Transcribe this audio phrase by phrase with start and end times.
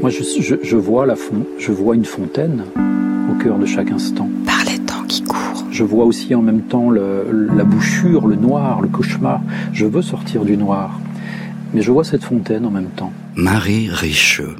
[0.00, 0.22] Moi, je,
[0.62, 2.64] je, vois la fond, je vois une fontaine
[3.30, 4.28] au cœur de chaque instant.
[4.44, 5.64] Par les temps qui courent.
[5.70, 9.40] Je vois aussi en même temps le, la bouchure, le noir, le cauchemar.
[9.72, 11.00] Je veux sortir du noir.
[11.72, 13.12] Mais je vois cette fontaine en même temps.
[13.36, 14.56] Marie Richeux.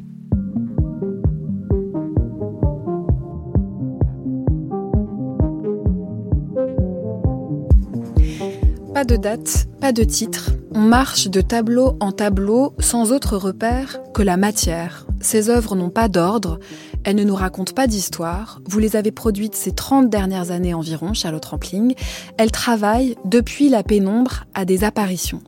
[8.95, 10.53] Pas de date, pas de titre.
[10.75, 15.06] On marche de tableau en tableau sans autre repère que la matière.
[15.21, 16.59] Ces œuvres n'ont pas d'ordre,
[17.05, 18.61] elles ne nous racontent pas d'histoire.
[18.69, 21.95] Vous les avez produites ces 30 dernières années environ, Charlotte Rampling.
[22.37, 25.41] Elles travaillent depuis la pénombre à des apparitions.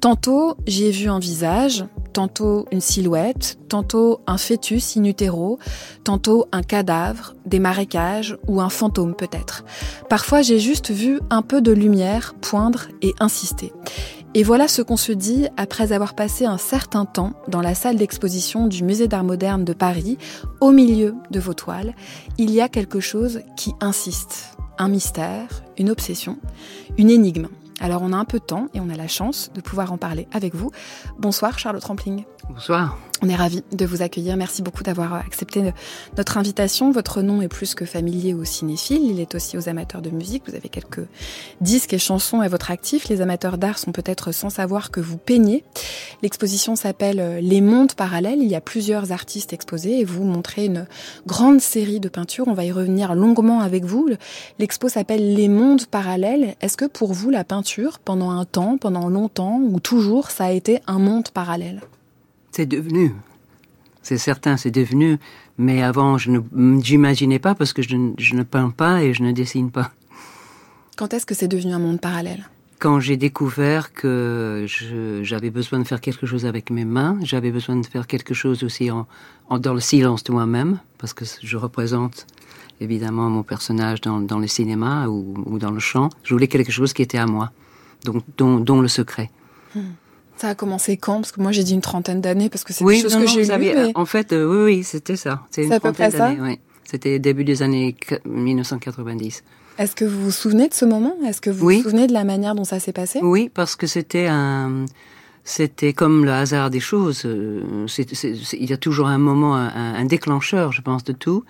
[0.00, 5.58] Tantôt, j'y ai vu un visage, tantôt une silhouette, tantôt un fœtus in utero,
[6.04, 9.64] tantôt un cadavre, des marécages ou un fantôme peut-être.
[10.08, 13.72] Parfois j'ai juste vu un peu de lumière poindre et insister.
[14.34, 17.96] Et voilà ce qu'on se dit après avoir passé un certain temps dans la salle
[17.96, 20.16] d'exposition du Musée d'art moderne de Paris,
[20.60, 21.94] au milieu de vos toiles.
[22.38, 26.38] Il y a quelque chose qui insiste, un mystère, une obsession,
[26.96, 27.48] une énigme.
[27.78, 29.98] Alors on a un peu de temps et on a la chance de pouvoir en
[29.98, 30.70] parler avec vous.
[31.18, 32.24] Bonsoir Charlotte Rampling.
[32.48, 32.96] Bonsoir.
[33.24, 34.36] On est ravis de vous accueillir.
[34.36, 35.72] Merci beaucoup d'avoir accepté
[36.16, 36.90] notre invitation.
[36.90, 39.08] Votre nom est plus que familier aux cinéphiles.
[39.08, 40.42] Il est aussi aux amateurs de musique.
[40.48, 41.06] Vous avez quelques
[41.60, 43.08] disques et chansons à votre actif.
[43.08, 45.62] Les amateurs d'art sont peut-être sans savoir que vous peignez.
[46.22, 48.42] L'exposition s'appelle Les mondes parallèles.
[48.42, 50.88] Il y a plusieurs artistes exposés et vous montrez une
[51.24, 52.48] grande série de peintures.
[52.48, 54.08] On va y revenir longuement avec vous.
[54.58, 56.56] L'expo s'appelle Les mondes parallèles.
[56.60, 60.50] Est-ce que pour vous, la peinture, pendant un temps, pendant longtemps ou toujours, ça a
[60.50, 61.82] été un monde parallèle?
[62.52, 63.12] C'est devenu.
[64.02, 65.18] C'est certain, c'est devenu.
[65.58, 69.70] Mais avant, je n'imaginais pas parce que je, ne peins pas et je ne dessine
[69.70, 69.90] pas.
[70.96, 72.48] Quand est-ce que c'est devenu un monde parallèle?
[72.78, 74.66] Quand j'ai découvert que
[75.22, 78.64] j'avais besoin de faire quelque chose avec mes mains, j'avais besoin de faire quelque chose
[78.64, 79.06] aussi en,
[79.58, 82.26] dans le silence de moi-même, parce que je représente
[82.80, 86.08] évidemment mon personnage dans, le cinéma ou, dans le chant.
[86.24, 87.52] Je voulais quelque chose qui était à moi,
[88.04, 89.30] donc, dont, le secret.
[89.76, 89.92] Hmm.
[90.42, 91.20] Ça a commencé quand?
[91.20, 93.28] Parce que moi j'ai dit une trentaine d'années parce que c'est oui, des choses que
[93.28, 93.92] j'ai lues.
[93.94, 95.42] En fait, euh, oui, oui, c'était ça.
[95.52, 96.34] C'est à peu près ça?
[96.36, 96.58] Oui.
[96.82, 97.94] C'était début des années
[98.24, 99.44] 1990.
[99.78, 101.14] Est-ce que vous vous souvenez de ce moment?
[101.24, 103.20] Est-ce que vous vous souvenez de la manière dont ça s'est passé?
[103.22, 104.86] Oui, parce que c'était un,
[105.44, 107.22] c'était comme le hasard des choses.
[107.24, 107.86] Euh,
[108.52, 111.44] il y a toujours un moment, un, un déclencheur, je pense, de tout.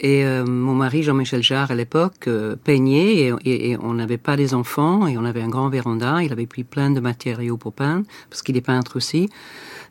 [0.00, 4.54] Et euh, mon mari, Jean-Michel Jarre, à l'époque, euh, peignait et, on n'avait pas des
[4.54, 6.22] enfants et on avait un grand véranda.
[6.22, 9.28] Il avait pris plein de matériaux pour peindre, parce qu'il est peintre aussi.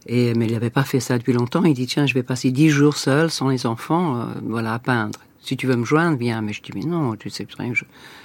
[0.05, 1.65] Et, mais il n'avait pas fait ça depuis longtemps.
[1.65, 4.79] Il dit, tiens, je vais passer dix jours seul, sans les enfants, euh, voilà, à
[4.79, 5.19] peindre.
[5.41, 6.41] Si tu veux me joindre, viens.
[6.41, 7.83] Mais je dis, mais non, tu sais je,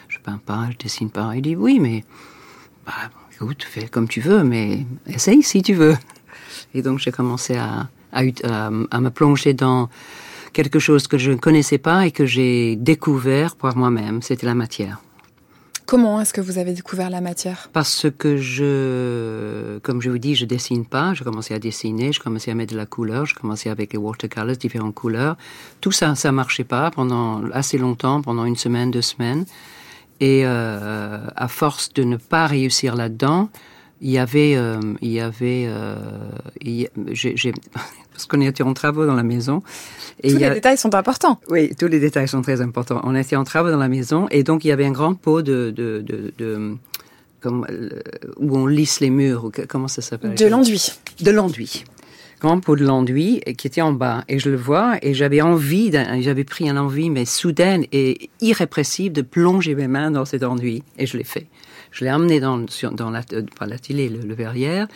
[0.09, 1.33] je peins pas, je dessine pas.
[1.35, 2.05] Il dit, oui, mais,
[2.87, 2.93] bah,
[3.35, 5.97] écoute, fais comme tu veux, mais essaye si tu veux.
[6.75, 9.89] Et donc, j'ai commencé à, à, à me plonger dans
[10.53, 14.23] quelque chose que je ne connaissais pas et que j'ai découvert par moi-même.
[14.23, 15.01] C'était la matière.
[15.87, 17.69] Comment est-ce que vous avez découvert la matière?
[17.73, 21.13] Parce que je, comme je vous dis, je dessine pas.
[21.13, 23.99] Je commençais à dessiner, je commençais à mettre de la couleur, je commençais avec les
[23.99, 25.37] watercolors, différentes couleurs.
[25.81, 29.45] Tout ça, ça marchait pas pendant assez longtemps, pendant une semaine, deux semaines.
[30.21, 33.51] Et euh, à force de ne pas réussir là-dedans,
[34.01, 35.97] il y avait, euh, il y avait, euh,
[37.13, 37.53] j'ai,
[38.13, 39.63] parce qu'on était en travaux dans la maison.
[40.23, 41.41] Et tous les détails sont importants.
[41.49, 43.01] Oui, tous les détails sont très importants.
[43.05, 45.43] On était en travaux dans la maison et donc il y avait un grand pot
[45.43, 46.77] de, de, de, de
[47.41, 47.89] comme, euh,
[48.37, 49.51] où on lisse les murs.
[49.69, 50.35] Comment ça s'appelle?
[50.35, 50.93] De l'enduit.
[51.21, 51.85] De l'enduit.
[52.41, 55.93] Grand pot de l'enduit qui était en bas et je le vois et j'avais envie,
[56.21, 60.83] j'avais pris un envie mais soudaine et irrépressible de plonger mes mains dans cet enduit
[60.99, 61.47] et je l'ai fait.
[61.93, 63.23] Je l'ai amené dans, dans la,
[63.61, 64.89] la télé, le, le verrière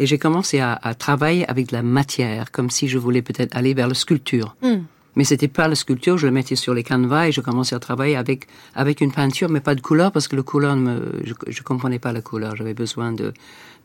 [0.00, 3.74] et j'ai commencé à, travailler avec de la matière, comme si je voulais peut-être aller
[3.74, 4.56] vers la sculpture.
[4.62, 4.78] Hmm.
[5.16, 7.80] Mais c'était pas la sculpture, je le mettais sur les canevas et je commençais à
[7.80, 11.34] travailler avec avec une peinture, mais pas de couleur parce que le couleur, me, je,
[11.48, 12.56] je comprenais pas la couleur.
[12.56, 13.32] J'avais besoin de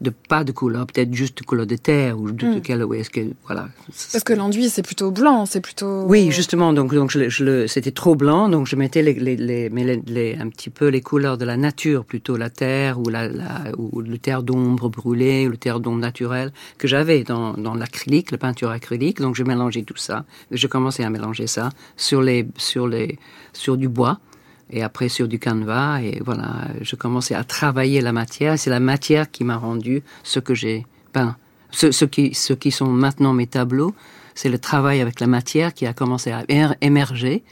[0.02, 3.10] de pas de couleur, peut-être juste de couleur de terre ou de, de quelle, est-ce
[3.10, 3.70] que voilà.
[4.12, 6.04] Parce que l'enduit c'est plutôt blanc, c'est plutôt.
[6.04, 9.38] Oui, justement, donc donc je, je le, c'était trop blanc, donc je mettais les, les,
[9.38, 13.30] les, les, un petit peu les couleurs de la nature, plutôt la terre ou la,
[13.30, 17.74] la ou le terre d'ombre brûlée ou le terre d'ombre naturelle que j'avais dans dans
[17.74, 19.22] l'acrylique, la peinture acrylique.
[19.22, 23.18] Donc je mélangeais tout ça, je commençais à mélanger ça sur les sur les
[23.54, 24.20] sur du bois
[24.70, 26.02] et après sur du canevas.
[26.02, 28.58] Et voilà, je commençais à travailler la matière.
[28.58, 31.36] C'est la matière qui m'a rendu ce que j'ai peint.
[31.72, 33.94] Ce, ce, qui, ce qui sont maintenant mes tableaux,
[34.34, 36.44] c'est le travail avec la matière qui a commencé à
[36.82, 37.44] émerger.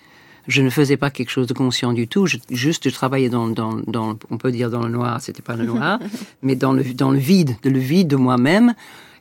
[0.48, 2.25] Je ne faisais pas quelque chose de conscient du tout.
[2.25, 5.56] Je, juste, je travaillais dans, dans, dans, on peut dire dans le noir, c'était pas
[5.56, 6.00] le noir,
[6.42, 8.74] mais dans le, dans le vide, de le vide de moi-même.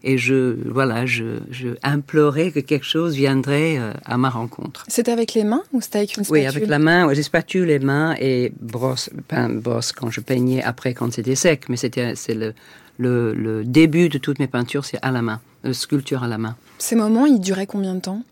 [0.05, 4.85] Et je voilà, je, je implorais que quelque chose viendrait euh, à ma rencontre.
[4.89, 7.23] C'est avec les mains ou c'était avec une spatule Oui, avec la main, ouais, j'ai
[7.23, 11.77] spatule les mains et brosse, pein, brosse quand je peignais après quand c'était sec, mais
[11.77, 12.55] c'était c'est le,
[12.99, 16.39] le, le début de toutes mes peintures, c'est à la main, la sculpture à la
[16.39, 16.57] main.
[16.79, 18.23] Ces moments, ils duraient combien de temps?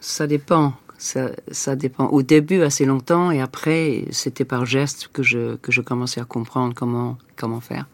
[0.00, 0.74] Ça dépend.
[0.98, 2.08] Ça, ça, dépend.
[2.08, 6.24] Au début, assez longtemps, et après, c'était par geste que je, que je commençais à
[6.24, 7.86] comprendre comment, comment faire.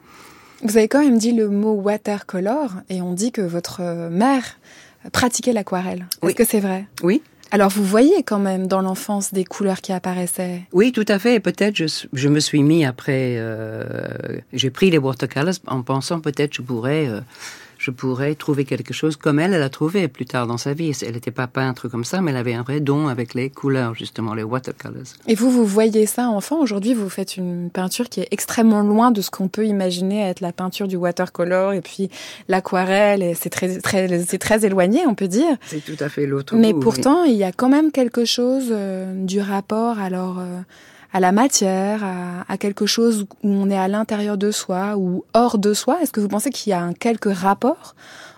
[0.62, 4.58] Vous avez quand même dit le mot watercolor, et on dit que votre mère
[5.12, 6.06] pratiquait l'aquarelle.
[6.22, 6.86] Est-ce que c'est vrai?
[7.02, 7.22] Oui.
[7.52, 10.62] Alors vous voyez quand même dans l'enfance des couleurs qui apparaissaient?
[10.72, 11.38] Oui, tout à fait.
[11.38, 14.08] Peut-être je, je me suis mis après, euh,
[14.52, 17.20] j'ai pris les watercolors en pensant peut-être je pourrais euh,
[17.86, 20.90] je pourrais trouver quelque chose comme elle, elle a trouvé plus tard dans sa vie.
[21.02, 23.94] Elle n'était pas peintre comme ça, mais elle avait un vrai don avec les couleurs,
[23.94, 25.04] justement, les watercolors.
[25.28, 26.58] Et vous, vous voyez ça enfant?
[26.58, 30.40] Aujourd'hui, vous faites une peinture qui est extrêmement loin de ce qu'on peut imaginer être
[30.40, 32.10] la peinture du watercolor et puis
[32.48, 33.22] l'aquarelle.
[33.22, 35.56] Et c'est très, très, c'est très éloigné, on peut dire.
[35.66, 36.56] C'est tout à fait l'autre.
[36.56, 40.40] Mais pourtant, il y a quand même quelque chose euh, du rapport, alors.
[40.40, 40.60] Euh,
[41.16, 42.04] à la matière,
[42.46, 45.96] à, quelque chose où on est à l'intérieur de soi ou hors de soi.
[46.02, 47.94] Est-ce que vous pensez qu'il y a un quelque rapport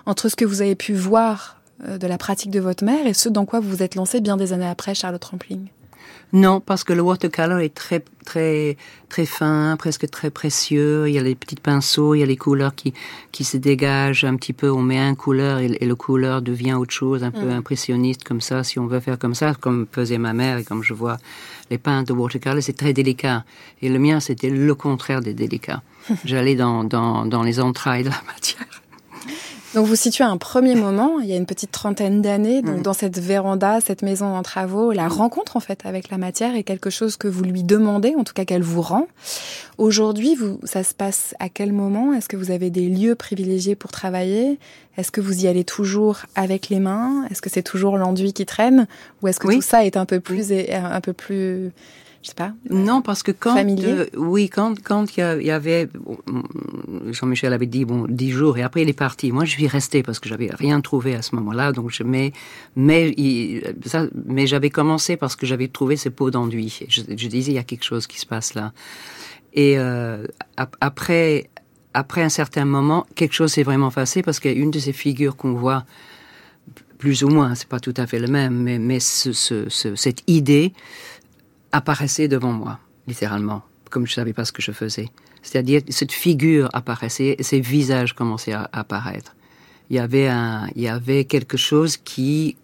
[0.06, 3.14] entre ce que vous avez pu voir euh, de la pratique de votre mère et
[3.14, 5.66] ce dans quoi vous vous êtes lancé bien des années après, Charlotte Rampling?
[6.32, 8.76] Non, parce que le watercolor est très très
[9.08, 11.08] très fin, presque très précieux.
[11.08, 12.92] Il y a les petits pinceaux, il y a les couleurs qui
[13.32, 14.70] qui se dégagent un petit peu.
[14.70, 17.50] On met un couleur et, le couleur devient autre chose, un peu mm.
[17.50, 18.62] impressionniste comme ça.
[18.62, 21.16] Si on veut faire comme ça, comme faisait ma mère et comme je vois
[21.70, 23.44] les peintres de watercolor, c'est très délicat.
[23.80, 25.82] Et le mien, c'était le contraire des délicats.
[26.26, 28.82] J'allais dans, dans dans les entrailles de la matière.
[29.74, 32.94] Donc vous situez un premier moment, il y a une petite trentaine d'années, donc dans
[32.94, 36.88] cette véranda, cette maison en travaux, la rencontre en fait avec la matière est quelque
[36.88, 39.08] chose que vous lui demandez, en tout cas qu'elle vous rend.
[39.76, 42.14] Aujourd'hui, vous, ça se passe à quel moment?
[42.14, 44.58] Est-ce que vous avez des lieux privilégiés pour travailler?
[44.96, 47.26] Est-ce que vous y allez toujours avec les mains?
[47.30, 48.86] Est-ce que c'est toujours l'enduit qui traîne?
[49.22, 51.72] Ou est-ce que tout ça est un peu plus, un peu plus
[52.28, 52.52] je sais pas.
[52.68, 55.88] Non, parce que quand, euh, oui, quand quand il y, avait,
[57.10, 59.32] Jean-Michel avait dit bon dix jours et après il est parti.
[59.32, 61.72] Moi, je suis resté parce que j'avais rien trouvé à ce moment-là.
[61.72, 62.32] Donc je mais
[62.76, 63.14] mais
[63.86, 66.84] ça, mais j'avais commencé parce que j'avais trouvé ces pots d'enduit.
[66.88, 68.72] Je, je, disais il y a quelque chose qui se passe là.
[69.54, 70.26] Et euh,
[70.82, 71.48] après
[71.94, 74.78] après un certain moment, quelque chose s'est vraiment passé parce qu'il y a une de
[74.78, 75.86] ces figures qu'on voit
[76.98, 80.22] plus ou moins, c'est pas tout à fait le même, mais mais ce, ce, cette
[80.26, 80.74] idée
[81.72, 85.08] apparaissait devant moi, littéralement, comme je ne savais pas ce que je faisais.
[85.42, 89.34] C'est-à-dire, cette figure apparaissait, et ces visages commençaient à apparaître.
[89.90, 92.56] Il y avait un, il y avait quelque chose qui,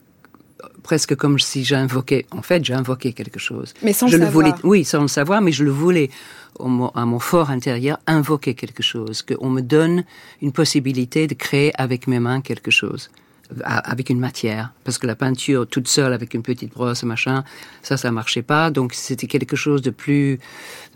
[0.82, 3.72] presque comme si j'invoquais, en fait, j'invoquais quelque chose.
[3.82, 4.32] Mais sans je le savoir.
[4.32, 6.10] Voulais, oui, sans le savoir, mais je le voulais,
[6.60, 10.04] à mon fort intérieur, invoquer quelque chose, qu'on me donne
[10.42, 13.10] une possibilité de créer avec mes mains quelque chose
[13.62, 17.44] avec une matière, parce que la peinture toute seule avec une petite brosse, machin,
[17.82, 18.70] ça, ça marchait pas.
[18.70, 20.38] Donc c'était quelque chose de plus,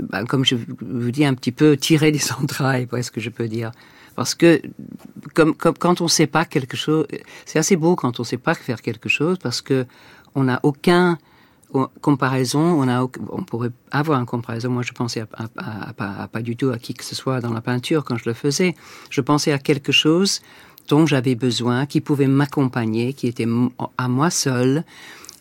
[0.00, 3.48] ben, comme je vous dis, un petit peu tiré des entrailles, ce que je peux
[3.48, 3.70] dire.
[4.16, 4.60] Parce que
[5.34, 7.06] comme, comme quand on sait pas quelque chose,
[7.44, 9.86] c'est assez beau quand on sait pas faire quelque chose, parce que
[10.34, 11.18] on n'a aucun
[12.00, 14.70] comparaison, on a, on pourrait avoir une comparaison.
[14.70, 15.24] Moi, je pensais
[15.56, 18.34] à, pas du tout à qui que ce soit dans la peinture quand je le
[18.34, 18.74] faisais.
[19.10, 20.40] Je pensais à quelque chose
[20.88, 23.46] dont j'avais besoin, qui pouvait m'accompagner, qui était
[23.98, 24.84] à moi seul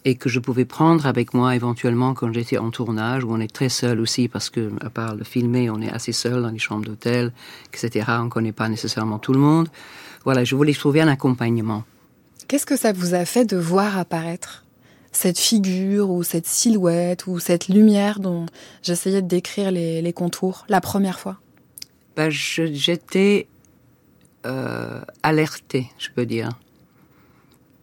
[0.06, 3.54] et que je pouvais prendre avec moi éventuellement quand j'étais en tournage où on est
[3.54, 6.60] très seul aussi parce que à part le filmer on est assez seul dans les
[6.60, 7.34] chambres d'hôtel
[7.74, 9.68] etc on connaît pas nécessairement tout le monde.
[10.24, 11.84] Voilà je voulais trouver un accompagnement.
[12.48, 14.64] Qu'est-ce que ça vous a fait de voir apparaître
[15.12, 18.46] cette figure ou cette silhouette ou cette lumière dont
[18.84, 21.38] j'essayais de décrire les, les contours la première fois?
[22.16, 23.48] Ben, j'étais
[24.48, 26.50] euh, alerté, je peux dire.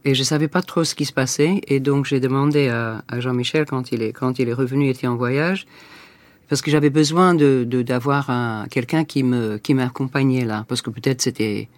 [0.04, 3.64] Et je savais pas trop ce qui se passait, et donc j'ai demandé à, Jean-Michel
[3.64, 5.66] quand il est quand il est revenu, il était en voyage,
[6.48, 10.90] parce que j'avais besoin de d'avoir un quelqu'un qui me qui m'accompagnait là, parce que
[10.90, 11.68] peut-être c'était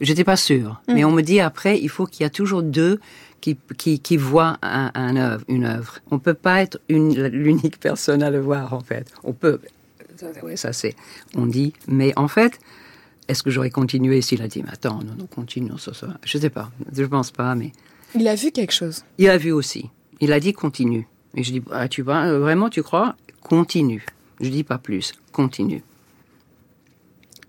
[0.00, 0.94] J'étais pas sûre, mm.
[0.94, 3.00] mais on me dit après, il faut qu'il y a toujours deux
[3.40, 5.98] qui, qui, qui voient un, un œuvre, une œuvre.
[6.10, 9.10] On peut pas être l'unique personne à le voir, en fait.
[9.24, 9.60] On peut,
[10.42, 10.94] oui, ça c'est,
[11.34, 12.58] on dit, mais en fait,
[13.28, 16.08] est-ce que j'aurais continué s'il a dit, mais attends, non, non, continue, ça, ça.
[16.24, 17.72] Je sais pas, je pense pas, mais.
[18.14, 19.02] Il a vu quelque chose.
[19.18, 19.90] Il a vu aussi.
[20.20, 21.06] Il a dit continue.
[21.34, 23.16] Et je dis, ah, tu vois, euh, vraiment, tu crois?
[23.42, 24.04] Continue.
[24.40, 25.82] Je dis pas plus, continue.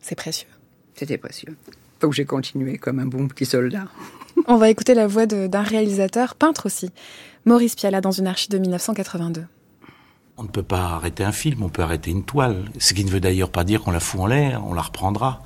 [0.01, 0.47] C'est précieux.
[0.95, 1.55] C'était précieux.
[1.99, 3.87] Donc j'ai continué comme un bon petit soldat.
[4.47, 6.91] On va écouter la voix d'un réalisateur, peintre aussi,
[7.45, 9.45] Maurice Piala, dans une archive de 1982.
[10.37, 12.65] On ne peut pas arrêter un film, on peut arrêter une toile.
[12.77, 15.41] Ce qui ne veut d'ailleurs pas dire qu'on la fout en l'air, on la reprendra.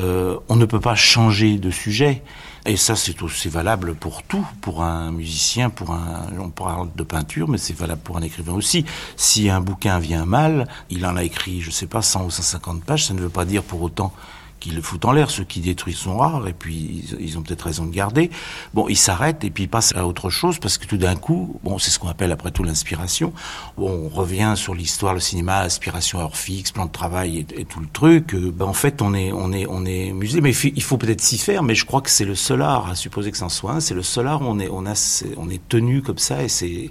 [0.00, 2.22] euh, on ne peut pas changer de sujet.
[2.66, 7.02] Et ça, c'est aussi valable pour tout, pour un musicien, pour un, on parle de
[7.04, 8.84] peinture, mais c'est valable pour un écrivain aussi.
[9.16, 12.84] Si un bouquin vient mal, il en a écrit, je sais pas, 100 ou 150
[12.84, 14.12] pages, ça ne veut pas dire pour autant
[14.60, 15.30] qu'ils le foutent en l'air.
[15.30, 18.30] Ceux qui détruisent sont rares, et puis ils, ont peut-être raison de garder.
[18.74, 21.58] Bon, ils s'arrêtent et puis ils passent à autre chose parce que tout d'un coup,
[21.64, 23.32] bon, c'est ce qu'on appelle après tout l'inspiration.
[23.78, 27.88] On revient sur l'histoire, le cinéma, aspiration heure fixe, plan de travail et, tout le
[27.92, 28.34] truc.
[28.34, 31.20] Euh, ben, en fait, on est, on est, on est musée, mais il faut peut-être
[31.20, 31.62] s'y faire.
[31.62, 33.94] Mais je crois que c'est le seul art, à supposer que c'en soit un, c'est
[33.94, 36.90] le seul art où on est, on a, on est tenu comme ça et c'est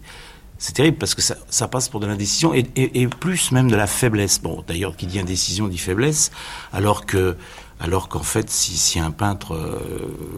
[0.58, 3.70] c'est terrible parce que ça, ça, passe pour de l'indécision et, et, et, plus même
[3.70, 4.42] de la faiblesse.
[4.42, 6.32] Bon, d'ailleurs, qui dit indécision dit faiblesse,
[6.72, 7.36] alors que,
[7.80, 9.80] alors qu'en fait, si, si, un peintre euh,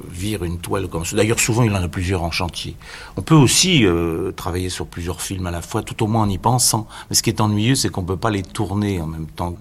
[0.09, 2.75] vire une toile comme ça, d'ailleurs souvent il en a plusieurs en chantier.
[3.15, 6.29] On peut aussi euh, travailler sur plusieurs films à la fois, tout au moins en
[6.29, 6.87] y pensant.
[7.09, 9.55] Mais ce qui est ennuyeux, c'est qu'on peut pas les tourner en même temps.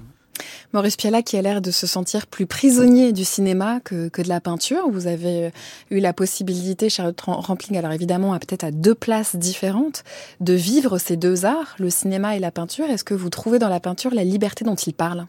[0.72, 4.40] Maurice Piala qui a l'air de se sentir plus prisonnier du cinéma que, de la
[4.40, 4.88] peinture.
[4.90, 5.50] Vous avez euh,
[5.90, 10.04] eu la possibilité, Charlotte Rampling, alors évidemment à peut-être à deux places différentes,
[10.40, 12.86] de vivre ces deux arts, le cinéma et la peinture.
[12.86, 15.26] Est-ce que vous trouvez dans la peinture la liberté dont il parle?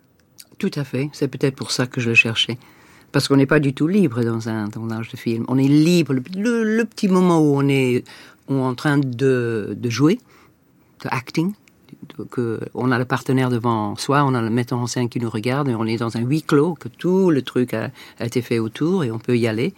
[0.58, 1.10] Tout à fait.
[1.14, 2.58] C'est peut-être pour ça que je le cherchais.
[3.12, 5.46] Parce qu'on n'est pas du tout libre dans un tournage de film.
[5.48, 8.04] On est libre le, petit moment où on est,
[8.50, 10.20] on est en train de, de jouer,
[11.04, 11.54] de acting,
[12.32, 15.30] que on a le partenaire devant soi, on a le metteur en scène qui nous
[15.30, 18.42] regarde, et on est dans un huis clos, que tout le truc a, a été
[18.42, 19.74] fait autour et on peut y aller.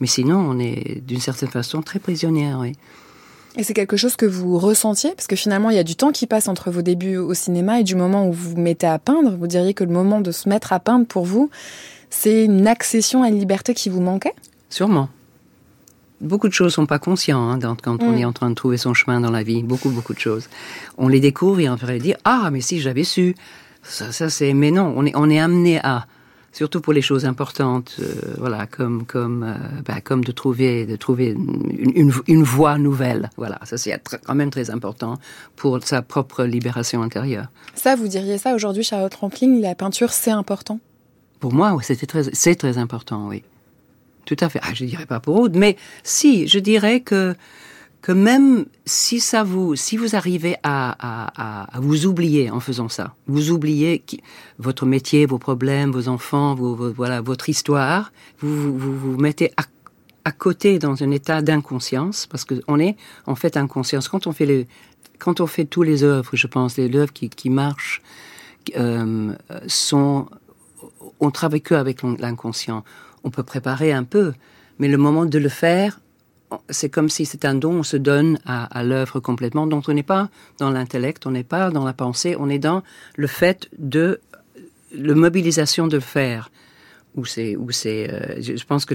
[0.00, 2.72] Mais sinon, on est d'une certaine façon très prisonnière, oui.
[3.56, 5.10] Et c'est quelque chose que vous ressentiez?
[5.14, 7.80] Parce que finalement, il y a du temps qui passe entre vos débuts au cinéma
[7.80, 9.36] et du moment où vous vous mettez à peindre.
[9.36, 11.50] Vous diriez que le moment de se mettre à peindre pour vous,
[12.08, 14.34] c'est une accession à une liberté qui vous manquait?
[14.70, 15.08] Sûrement
[16.22, 18.18] beaucoup de choses sont pas conscients hein, quand on mm.
[18.18, 19.62] est en train de trouver son chemin dans la vie.
[19.62, 20.48] Beaucoup, beaucoup de choses.
[20.96, 23.34] On les découvre et on pourrait dire ah mais si j'avais su.
[23.82, 24.92] Ça, ça c'est mais non.
[24.96, 26.06] On est on est amené à
[26.52, 30.96] surtout pour les choses importantes, euh, voilà, comme comme euh, bah, comme de trouver de
[30.96, 35.18] trouver une, une, une voie nouvelle, voilà, ça c'est quand même très important
[35.56, 37.46] pour sa propre libération intérieure.
[37.74, 40.78] Ça, vous diriez ça aujourd'hui, Charlotte Rampling, la peinture c'est important?
[41.40, 43.42] Pour moi, c'était très c'est très important, oui.
[44.24, 44.60] Tout à fait.
[44.62, 47.34] Ah, je dirais pas pour autre, mais si, je dirais que
[48.02, 53.14] que même si ça vous, si vous arrivez à, à, vous oublier en faisant ça,
[53.28, 54.02] vous oubliez
[54.58, 59.62] votre métier, vos problèmes, vos enfants, votre histoire, vous vous, mettez à,
[60.24, 64.32] à, côté dans un état d'inconscience, parce que on est en fait inconscience quand on
[64.32, 64.66] fait les,
[65.20, 68.02] quand on fait tous les œuvres, je pense, les œuvres qui, qui marchent,
[68.76, 69.32] euh,
[69.68, 70.26] sont,
[71.20, 72.82] on travaille que avec l'inconscient
[73.24, 74.32] on peut préparer un peu,
[74.78, 76.00] mais le moment de le faire,
[76.68, 79.66] c'est comme si c'est un don, on se donne à, à l'œuvre complètement.
[79.66, 82.82] Donc on n'est pas dans l'intellect, on n'est pas dans la pensée, on est dans
[83.16, 84.20] le fait de
[84.94, 86.50] la mobilisation de le faire
[87.14, 88.94] où c'est où c'est euh, je pense que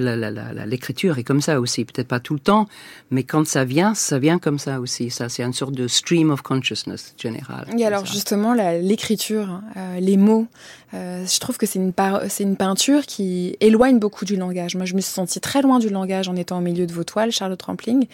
[0.66, 2.68] l'écriture est comme ça aussi peut-être pas tout le temps
[3.12, 6.32] mais quand ça vient ça vient comme ça aussi ça c'est une sorte de stream
[6.32, 8.14] of consciousness général et alors ça.
[8.14, 10.48] justement l'écriture euh, les mots
[10.94, 11.94] euh, je trouve que c'est une
[12.30, 15.80] c'est une peinture qui éloigne beaucoup du langage moi je me suis sentie très loin
[15.80, 18.08] du langage en étant au milieu de vos toiles Charlotte Rampling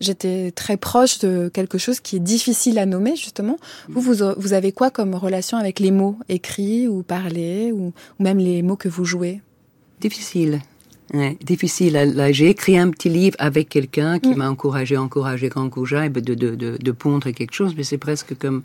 [0.00, 3.56] j'étais très proche de quelque chose qui est difficile à nommer justement
[3.88, 8.22] vous vous, vous avez quoi comme relation avec les mots écrits ou parlés ou, ou
[8.22, 9.40] même les mots que vous jouez?
[10.00, 10.60] Difficile.
[11.14, 12.14] Ouais, difficile.
[12.32, 14.36] J'ai écrit un petit livre avec quelqu'un qui mm.
[14.36, 18.62] m'a encouragé, encouragé, encouragé de, de, de, de pondre quelque chose, mais c'est presque comme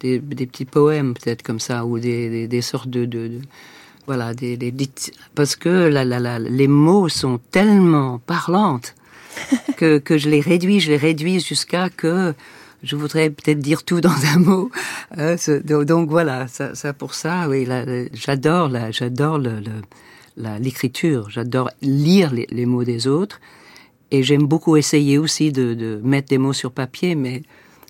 [0.00, 3.40] des, des petits poèmes, peut-être comme ça, ou des, des, des sortes de, de, de
[4.06, 4.58] voilà, des,
[5.34, 8.94] parce que la, la, la, les mots sont tellement parlantes
[9.76, 12.34] que, que je les réduis, je les réduis jusqu'à que
[12.82, 14.70] je voudrais peut-être dire tout dans un mot.
[15.18, 15.36] Euh,
[15.84, 17.66] donc voilà, ça, ça pour ça, oui,
[18.12, 19.72] j'adore, j'adore le, le
[20.60, 21.30] l'écriture.
[21.30, 23.40] J'adore lire les, les, mots des autres.
[24.10, 27.42] Et j'aime beaucoup essayer aussi de, de, mettre des mots sur papier, mais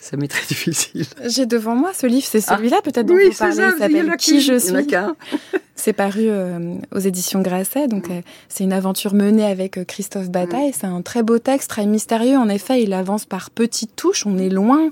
[0.06, 1.04] ça m'est très difficile.
[1.26, 3.54] J'ai devant moi ce livre, c'est celui-là ah, peut-être dont oui, vous parlez.
[3.56, 4.76] Il s'appelle Qui je suis.
[5.78, 10.30] C'est paru euh, aux éditions Grasset, donc euh, c'est une aventure menée avec euh, Christophe
[10.30, 10.72] Bataille.
[10.72, 12.38] C'est un très beau texte, très mystérieux.
[12.38, 14.24] En effet, il avance par petites touches.
[14.24, 14.88] On est loin,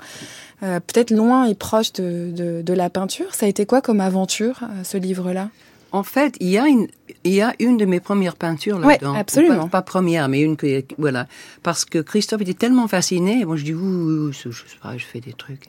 [0.60, 3.34] peut-être loin et proche de, de, de, la peinture.
[3.34, 5.48] Ça a été quoi comme aventure, ce livre-là?
[5.94, 6.88] En fait, il y a une,
[7.22, 9.12] il y a une de mes premières peintures là-dedans.
[9.12, 9.68] Oui, absolument.
[9.68, 11.28] Pas, pas, première, mais une que, voilà.
[11.62, 13.44] Parce que Christophe était tellement fasciné.
[13.44, 14.50] Moi, je dis, ouh, je
[14.98, 15.68] fais des trucs.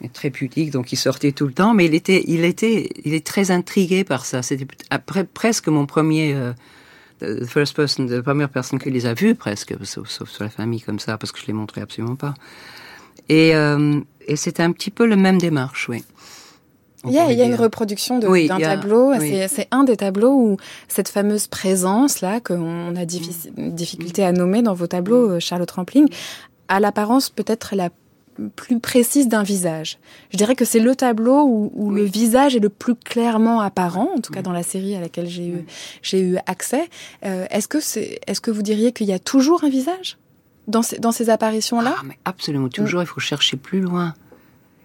[0.00, 1.74] Mais très pudique, donc il sortait tout le temps.
[1.74, 4.42] Mais il était, il était, il est très intrigué par ça.
[4.42, 6.52] C'était après presque mon premier, euh,
[7.20, 10.50] the first person, la première personne qui les a vus presque, sauf, sauf sur la
[10.50, 12.34] famille comme ça, parce que je les montrais absolument pas.
[13.28, 16.04] Et, euh, et c'était un petit peu le même démarche, oui.
[17.04, 19.14] Il y, a, il y a une reproduction d'un tableau.
[19.20, 20.56] C'est un des tableaux où
[20.88, 26.08] cette fameuse présence là qu'on a difficulté à nommer dans vos tableaux, euh, Charlotte Rampling,
[26.68, 27.90] a l'apparence peut-être la
[28.54, 29.98] plus précise d'un visage.
[30.30, 34.20] Je dirais que c'est le tableau où, le visage est le plus clairement apparent, en
[34.20, 35.64] tout cas dans la série à laquelle j'ai eu,
[36.02, 36.88] j'ai eu accès.
[37.24, 40.18] Euh, est-ce que c'est, est-ce que vous diriez qu'il y a toujours un visage
[40.68, 41.94] dans ces, dans ces apparitions-là?
[41.98, 43.02] Ah, mais Absolument toujours.
[43.02, 44.14] Il faut chercher plus loin.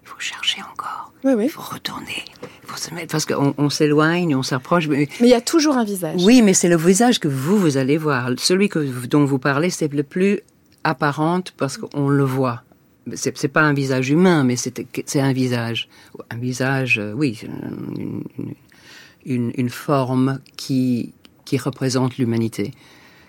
[0.03, 1.12] Il faut chercher encore.
[1.23, 1.45] Oui, oui.
[1.45, 2.25] Il faut retourner.
[2.63, 4.87] Il faut se mettre parce qu'on on, s'éloigne, on s'approche.
[4.87, 5.07] Mais...
[5.19, 6.21] mais il y a toujours un visage.
[6.23, 8.31] Oui, mais c'est le visage que vous vous allez voir.
[8.37, 10.41] Celui que dont vous parlez, c'est le plus
[10.83, 12.63] apparente parce qu'on le voit
[13.15, 15.89] c'est pas un visage humain, mais c'est un visage,
[16.29, 17.41] un visage, euh, oui,
[17.97, 18.23] une,
[19.25, 21.13] une, une, forme qui
[21.45, 22.71] qui représente l'humanité,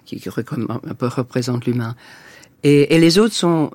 [0.05, 1.97] qui, qui, un peu représente l'humain.
[2.63, 3.73] Et, et, les autres sont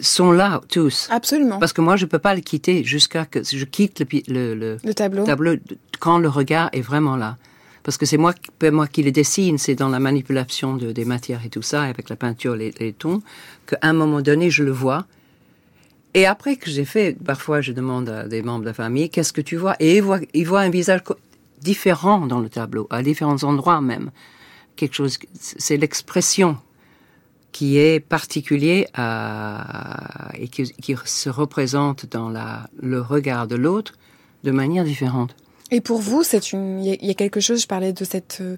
[0.00, 1.08] sont là tous.
[1.10, 1.58] Absolument.
[1.58, 4.94] Parce que moi, je peux pas le quitter jusqu'à que je quitte le, le, le,
[4.94, 5.24] tableau.
[5.24, 5.54] tableau
[6.00, 7.36] quand le regard est vraiment là.
[7.82, 8.32] Parce que c'est moi,
[8.72, 12.08] moi qui le dessine, c'est dans la manipulation de, des matières et tout ça, avec
[12.08, 13.22] la peinture, les, les tons,
[13.66, 15.06] qu'à un moment donné, je le vois
[16.14, 19.32] et après que j'ai fait, parfois je demande à des membres de la famille, qu'est-ce
[19.32, 19.74] que tu vois?
[19.80, 21.00] Et ils voient, ils voient un visage
[21.60, 24.12] différent dans le tableau, à différents endroits même.
[24.76, 26.56] Quelque chose, c'est l'expression
[27.54, 33.94] qui est particulier à, et qui, qui, se représente dans la, le regard de l'autre
[34.42, 35.36] de manière différente.
[35.70, 37.62] Et pour vous, c'est une, il y, a quelque chose.
[37.62, 38.56] Je parlais de cette euh,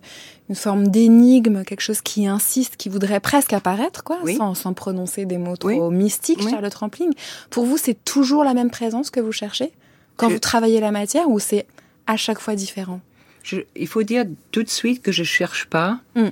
[0.49, 5.27] une forme d'énigme, quelque chose qui insiste, qui voudrait presque apparaître, quoi, sans, sans, prononcer
[5.27, 7.13] des mots trop mystiques, Charlotte Rampling.
[7.51, 9.73] Pour vous, c'est toujours la même présence que vous cherchez
[10.17, 11.67] quand vous travaillez la matière, ou c'est
[12.07, 13.03] à chaque fois différent?
[13.43, 16.29] Je, Il faut dire tout de suite que je cherche pas, hmm.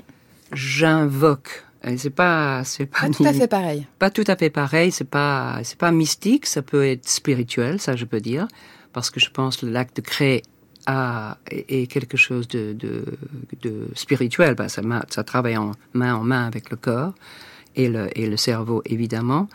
[0.52, 1.64] j'invoque.
[1.97, 3.87] C'est pas, c'est pas, pas tout à fait pareil.
[3.99, 4.91] Pas tout à fait pareil.
[4.91, 6.47] C'est pas, c'est pas mystique.
[6.47, 8.49] Ça peut être spirituel, ça je peux dire,
[8.93, 10.43] parce que je pense que l'acte de créer
[10.87, 13.05] a, est, quelque chose de, de,
[13.62, 14.55] de spirituel.
[14.55, 17.14] Ben, ça, ça travaille en main en main avec le corps
[17.76, 19.49] et le, et le cerveau, évidemment.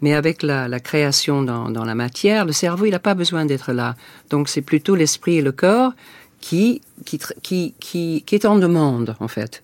[0.00, 3.44] Mais avec la, la création dans, dans, la matière, le cerveau, il n'a pas besoin
[3.46, 3.94] d'être là.
[4.30, 5.92] Donc c'est plutôt l'esprit et le corps
[6.40, 9.63] qui, qui, qui, qui, qui est en demande, en fait.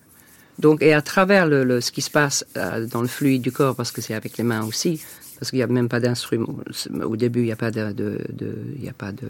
[0.59, 3.51] Donc, et à travers le, le, ce qui se passe euh, dans le fluide du
[3.51, 5.01] corps, parce que c'est avec les mains aussi,
[5.39, 6.55] parce qu'il n'y a même pas d'instrument.
[7.03, 9.27] Au début, il n'y a pas de, de, de il a pas de,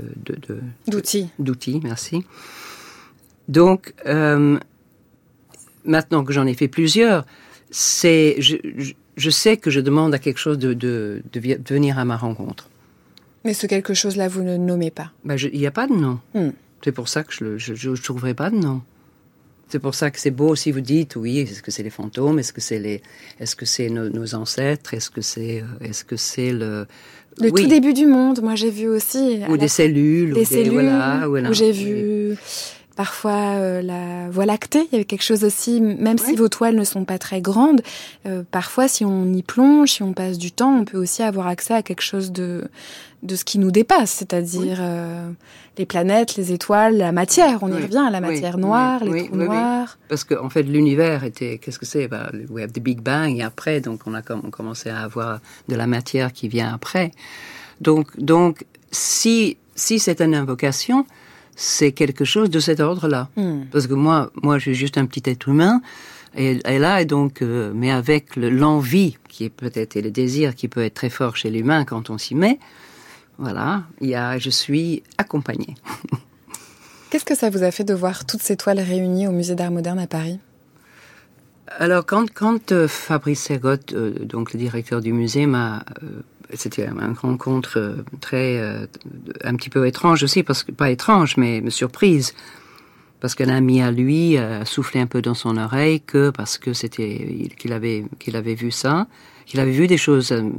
[0.88, 1.30] d'outils.
[1.40, 2.26] D'outils, merci.
[3.48, 4.60] Donc, euh,
[5.86, 7.26] maintenant que j'en ai fait plusieurs,
[7.70, 8.56] c'est, je,
[9.16, 12.70] je, sais que je demande à quelque chose de, de, de, venir à ma rencontre.
[13.46, 15.12] Mais ce quelque chose-là, vous ne nommez pas.
[15.24, 16.20] Ben, il n'y a pas de nom.
[16.34, 16.50] Hmm.
[16.84, 18.82] C'est pour ça que je ne trouverai pas de nom.
[19.72, 22.40] C'est pour ça que c'est beau si vous dites oui, est-ce que c'est les fantômes,
[22.40, 23.02] est-ce que c'est les,
[23.40, 26.88] est-ce que c'est nos, ancêtres, est-ce que c'est, euh, est-ce que c'est le
[27.38, 28.42] le tout début du monde.
[28.42, 32.36] Moi, j'ai vu aussi ou des cellules, des, cellules, voilà, où j'ai vu
[32.96, 34.88] parfois euh, la Voie lactée.
[34.92, 37.82] Il y avait quelque chose aussi, même si vos toiles ne sont pas très grandes,
[38.26, 41.48] euh, parfois si on y plonge, si on passe du temps, on peut aussi avoir
[41.48, 42.70] accès à quelque chose de
[43.24, 45.30] de ce qui nous dépasse, c'est-à-dire euh,
[45.78, 47.60] les planètes, les étoiles, la matière.
[47.62, 50.00] On y revient à la matière noire, les trous noirs.
[50.10, 52.08] Parce qu'en en fait, l'univers était, qu'est-ce que c'est?
[52.08, 55.40] Bah, We have the Big Bang et après, donc on a on commencé à avoir
[55.68, 57.12] de la matière qui vient après.
[57.80, 61.06] Donc, donc si si c'est une invocation,
[61.62, 63.30] c'est quelque chose de cet ordre-là.
[63.36, 63.66] Hmm.
[63.72, 65.82] Parce que moi, moi, je suis juste un petit être humain.
[66.36, 70.56] Et, et là, et donc, euh, mais avec l'envie qui est peut-être et le désir
[70.56, 72.58] qui peut être très fort chez l'humain quand on s'y met,
[73.38, 75.76] voilà, il y a, je suis accompagnée.
[77.12, 79.72] Qu'est-ce que ça vous a fait de voir toutes ces toiles réunies au Musée d'Art
[79.72, 80.40] Moderne à Paris?
[81.78, 85.84] Alors, quand, quand euh, Fabrice Sergot, euh, donc le directeur du musée, m'a
[86.54, 88.86] c'était une rencontre euh, très, euh,
[89.44, 92.34] un petit peu étrange aussi, parce que, pas étrange, mais surprise.
[93.20, 96.74] Parce qu'un ami à lui a soufflé un peu dans son oreille que, parce que
[96.74, 99.08] c'était, qu'il avait, qu'il avait vu ça,
[99.46, 100.50] qu'il avait vu des choses euh,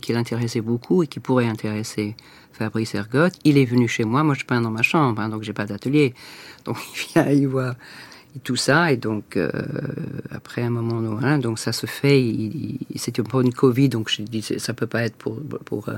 [0.00, 2.16] qui l'intéressaient beaucoup et qui pourraient intéresser
[2.52, 3.28] Fabrice Ergot.
[3.44, 5.66] Il est venu chez moi, moi je peins dans ma chambre, hein, donc j'ai pas
[5.66, 6.14] d'atelier.
[6.64, 7.74] Donc il vient, il voit,
[8.42, 8.92] tout ça.
[8.92, 9.50] Et donc, euh,
[10.30, 12.22] après un moment, hein, donc ça se fait.
[12.94, 15.96] C'était pour une Covid, donc je dis ça peut pas être pour pour euh,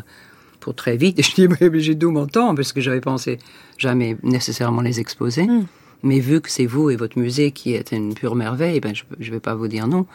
[0.60, 1.18] pour très vite.
[1.18, 3.38] Et je dis mais, j'ai d'où mon temps parce que j'avais pensé
[3.76, 5.44] jamais nécessairement les exposer.
[5.44, 5.66] Hmm.
[6.02, 9.04] Mais vu que c'est vous et votre musée qui est une pure merveille, ben je
[9.18, 10.06] je vais pas vous dire non.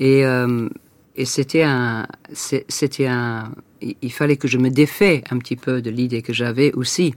[0.00, 0.68] Et euh,
[1.16, 5.90] et c'était un c'était un il fallait que je me défais un petit peu de
[5.90, 7.14] l'idée que j'avais aussi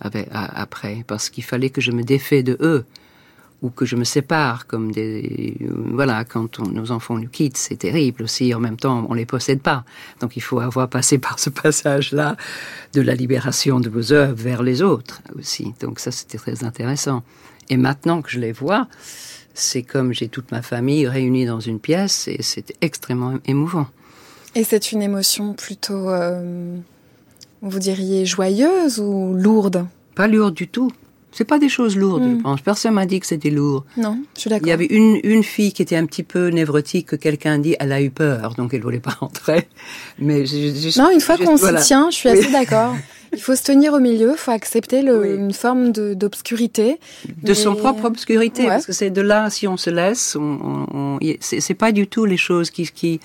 [0.00, 2.84] après parce qu'il fallait que je me défais de eux
[3.64, 8.22] ou que je me sépare, comme des voilà, quand nos enfants nous quittent, c'est terrible
[8.22, 8.54] aussi.
[8.54, 9.84] En même temps, on les possède pas,
[10.20, 12.36] donc il faut avoir passé par ce passage-là
[12.92, 15.72] de la libération de vos œuvres vers les autres aussi.
[15.80, 17.22] Donc ça, c'était très intéressant.
[17.70, 18.86] Et maintenant que je les vois,
[19.54, 23.86] c'est comme j'ai toute ma famille réunie dans une pièce et c'est extrêmement émouvant.
[24.54, 26.76] Et c'est une émotion plutôt, euh,
[27.62, 29.86] vous diriez, joyeuse ou lourde?
[30.14, 30.92] Pas lourde du tout.
[31.34, 32.42] C'est pas des choses lourdes, je hmm.
[32.42, 32.60] pense.
[32.60, 33.84] Personne m'a dit que c'était lourd.
[33.96, 34.68] Non, je suis d'accord.
[34.68, 37.74] Il y avait une, une fille qui était un petit peu névrotique, que quelqu'un dit,
[37.80, 39.66] elle a eu peur, donc elle voulait pas rentrer.
[40.20, 40.44] Mais
[40.96, 42.94] non, une fois qu'on s'y tient, je suis assez d'accord.
[43.32, 47.00] Il faut se tenir au milieu, il faut accepter le, une forme d'obscurité.
[47.42, 51.18] De, son propre obscurité, parce que c'est de là, si on se laisse, on, on,
[51.40, 53.18] c'est pas du tout les choses qui, qui,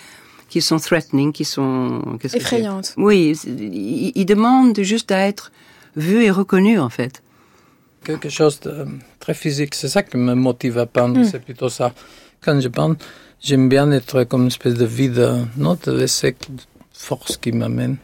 [0.50, 2.02] qui sont threatening, qui sont...
[2.24, 2.96] Effrayantes.
[2.98, 5.52] Oui, ils il demandent juste à être
[5.96, 7.22] vus et reconnus, en fait
[8.04, 8.86] quelque chose de
[9.20, 9.76] très physique.
[9.76, 11.26] C'est ça qui me motive à peindre, hmm.
[11.26, 11.94] c'est plutôt ça.
[12.42, 12.96] Quand je peins,
[13.42, 16.36] j'aime bien être comme une espèce de vide, non, de laisser
[16.94, 17.98] force qui m'amène.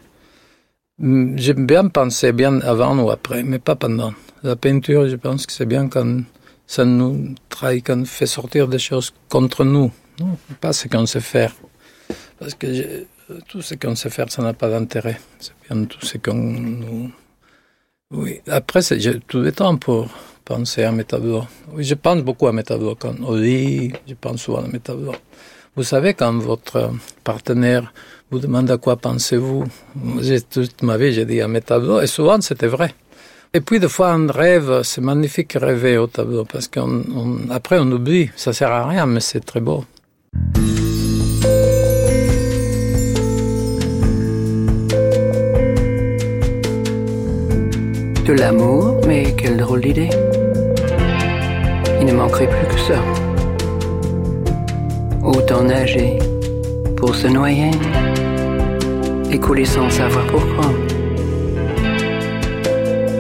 [0.98, 4.14] Hmm, j'aime bien penser bien avant ou après, mais pas pendant.
[4.44, 6.24] La peinture, je pense que c'est bien quand
[6.68, 11.06] ça nous trahit, quand on fait sortir des choses contre nous, non, pas ce qu'on
[11.06, 11.54] sait faire.
[12.40, 13.06] Parce que
[13.48, 15.20] tout ce qu'on sait faire, ça n'a pas d'intérêt.
[15.40, 17.12] C'est bien tout ce qu'on nous
[18.15, 20.08] oui, après, j'ai tout le temps pour
[20.43, 21.43] penser à mes tableaux.
[21.73, 22.95] Oui, je pense beaucoup à mes tableaux.
[22.95, 25.15] Quand on lit, je pense souvent à mes tableaux.
[25.75, 26.91] Vous savez, quand votre
[27.23, 27.93] partenaire
[28.32, 29.65] vous demande à quoi pensez-vous,
[30.49, 32.93] toute ma vie, j'ai dit à mes tableaux, et souvent c'était vrai.
[33.54, 37.91] Et puis, des fois, on rêve, c'est magnifique rêver au tableau, parce qu'après, on, on
[37.91, 39.84] oublie, ça sert à rien, mais c'est très beau.
[48.26, 50.10] De l'amour, mais quelle drôle d'idée.
[52.00, 53.00] Il ne manquerait plus que ça.
[55.24, 56.18] Autant nager
[56.98, 57.70] pour se noyer
[59.32, 60.72] et couler sans savoir pourquoi.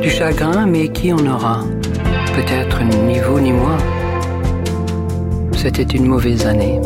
[0.01, 1.59] Du chagrin, mais qui en aura?
[2.35, 3.77] Peut-être ni vous ni moi.
[5.55, 6.81] C'était une mauvaise année.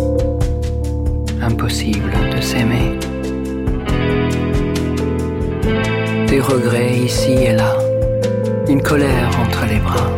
[1.42, 3.00] Impossible de s'aimer.
[6.28, 7.78] Des regrets ici et là
[8.70, 10.12] une colère entre les bras.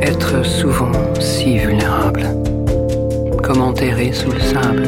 [0.00, 0.90] Être souvent
[1.20, 2.26] si vulnérable,
[3.42, 4.82] comme enterré sous le sable.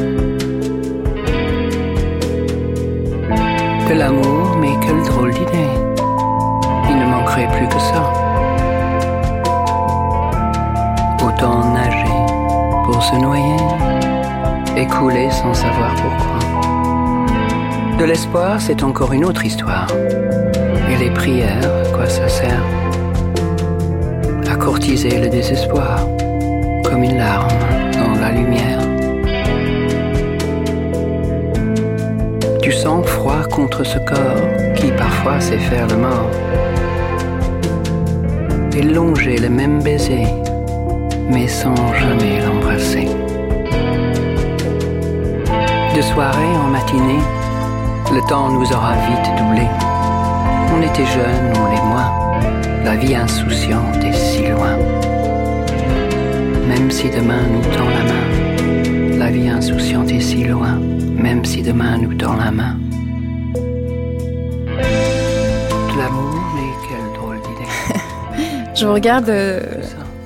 [3.88, 5.68] De l'amour, mais quelle drôle d'idée.
[6.88, 8.10] Il ne manquerait plus que ça.
[11.22, 12.06] Autant nager
[12.84, 13.56] pour se noyer
[14.74, 16.38] et couler sans savoir pourquoi.
[17.98, 19.86] De l'espoir, c'est encore une autre histoire.
[20.88, 21.60] Et les prières,
[21.92, 22.62] quoi ça sert
[24.50, 26.06] À courtiser le désespoir,
[26.84, 27.48] comme une larme
[27.92, 28.80] dans la lumière.
[32.62, 36.30] Du sang froid contre ce corps qui parfois sait faire le mort.
[38.76, 40.26] Et longer le même baiser,
[41.30, 43.08] mais sans jamais l'embrasser.
[45.96, 47.22] De soirée en matinée,
[48.12, 49.66] le temps nous aura vite doublé.
[50.76, 52.12] On était jeunes, on les moins.
[52.84, 54.76] La vie insouciante est si loin.
[56.68, 59.18] Même si demain nous tend la main.
[59.18, 60.78] La vie insouciante est si loin.
[61.16, 62.76] Même si demain nous tend la main.
[64.74, 67.70] De l'amour, mais quelle drôle d'idée.
[68.74, 69.60] Je regarde euh,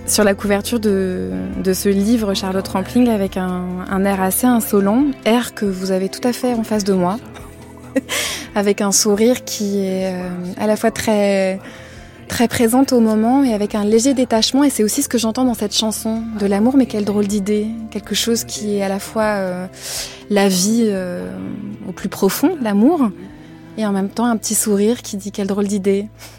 [0.06, 1.30] sur la couverture de,
[1.62, 6.08] de, ce livre Charlotte Rampling avec un, un air assez insolent, air que vous avez
[6.08, 7.18] tout à fait en face de moi.
[8.54, 11.60] Avec un sourire qui est euh, à la fois très
[12.28, 14.62] très présente au moment et avec un léger détachement.
[14.62, 17.66] Et c'est aussi ce que j'entends dans cette chanson de l'amour mais quelle drôle d'idée.
[17.90, 19.66] Quelque chose qui est à la fois euh,
[20.30, 21.28] la vie euh,
[21.88, 23.10] au plus profond l'amour
[23.76, 26.08] et en même temps un petit sourire qui dit quelle drôle d'idée.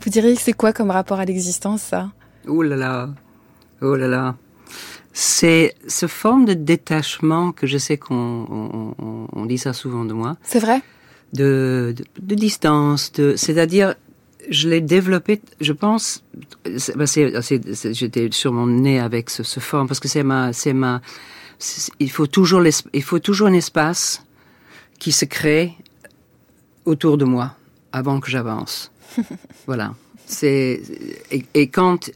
[0.00, 2.10] Vous diriez que c'est quoi comme rapport à l'existence ça?
[2.48, 3.10] Oh là là.
[3.82, 4.36] Oh là là.
[5.12, 8.94] C'est ce forme de détachement que je sais qu'on
[9.32, 10.36] on, dit ça souvent de moi.
[10.42, 10.82] C'est vrai?
[11.32, 13.94] De, de, distance, de, c'est-à-dire
[14.48, 16.22] je l'ai développé, je pense,
[16.94, 21.02] bah, j'étais sûrement né avec ce, ce forme parce que c'est ma, c'est ma,
[21.98, 22.62] il faut toujours
[22.92, 24.24] il faut toujours un espace
[24.98, 25.74] qui se crée
[26.84, 27.56] autour de moi
[27.92, 28.92] avant que j'avance.
[29.66, 29.94] voilà.
[30.26, 30.82] C'est
[31.30, 32.10] et, quand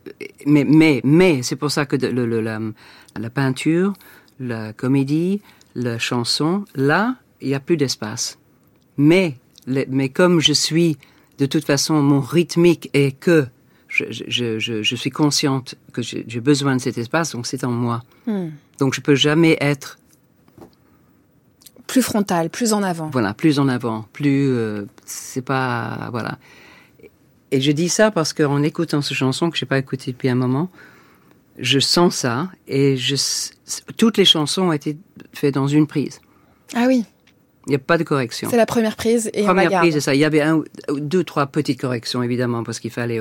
[0.44, 2.58] mais mais mais c'est pour ça que le, le, la,
[3.16, 3.92] la, peinture,
[4.40, 5.40] la comédie,
[5.76, 8.36] la chanson, là il y a plus d'espace.
[9.08, 9.36] Mais
[9.88, 10.96] mais comme je suis
[11.38, 13.46] de toute façon mon rythmique est que
[13.98, 14.04] Je,
[14.36, 17.98] je, je, je suis consciente que j'ai besoin de cet espace, donc c'est en moi.
[18.26, 18.50] Hmm.
[18.78, 19.98] Donc je peux jamais être
[21.88, 23.10] Plus frontal, plus en avant.
[23.10, 26.38] voilà, plus en avant, plus euh, c'est pas voilà.
[27.50, 30.36] Et je dis ça parce qu'en écoutant cette chanson que j'ai pas écoutée depuis un
[30.36, 30.70] moment,
[31.58, 33.16] je sens ça et je
[33.96, 34.96] toutes les chansons ont été
[35.32, 36.20] faites dans une prise.
[36.76, 37.04] Ah oui,
[37.66, 38.48] Il n'y a pas de correction.
[38.50, 40.14] c'est la première prise et on la Première prise, c'est ça.
[40.14, 40.62] Il y avait un,
[40.94, 43.20] deux, trois petites corrections, évidemment, parce qu'il fallait.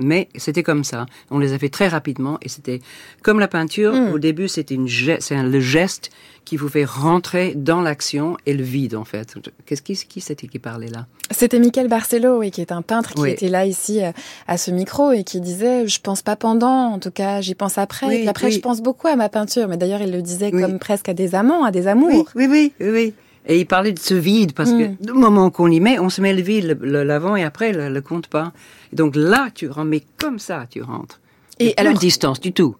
[0.00, 1.04] Mais c'était comme ça.
[1.30, 2.80] On les a fait très rapidement et c'était
[3.22, 3.92] comme la peinture.
[3.92, 4.12] Mm.
[4.12, 6.10] Au début, c'était une c'est un- le geste
[6.46, 9.34] qui vous fait rentrer dans l'action et le vide, en fait.
[9.66, 11.06] Qu'est-ce qui, qui c'était qui parlait là?
[11.30, 13.30] C'était Michael Barcelo, oui, qui est un peintre qui Oui.
[13.30, 14.12] était là ici euh,
[14.46, 17.78] à ce micro et qui disait je pense pas pendant, en tout cas j'y pense
[17.78, 18.06] après.
[18.06, 18.52] Oui, et puis après oui.
[18.52, 19.68] je pense beaucoup à ma peinture.
[19.68, 22.26] Mais d'ailleurs il le disait comme presque à des amants, à des amours.
[22.34, 23.14] oui, oui, oui, oui.
[23.46, 24.78] Et il parlait de ce vide parce Mm.
[24.96, 27.88] que du moment qu'on y met, on se met le vide, l'avant et après le,
[27.90, 28.52] le compte pas.
[28.92, 31.20] Et donc là, tu rentres, mais comme ça, tu rentres.
[31.60, 32.74] Et plus alors de distance du tout.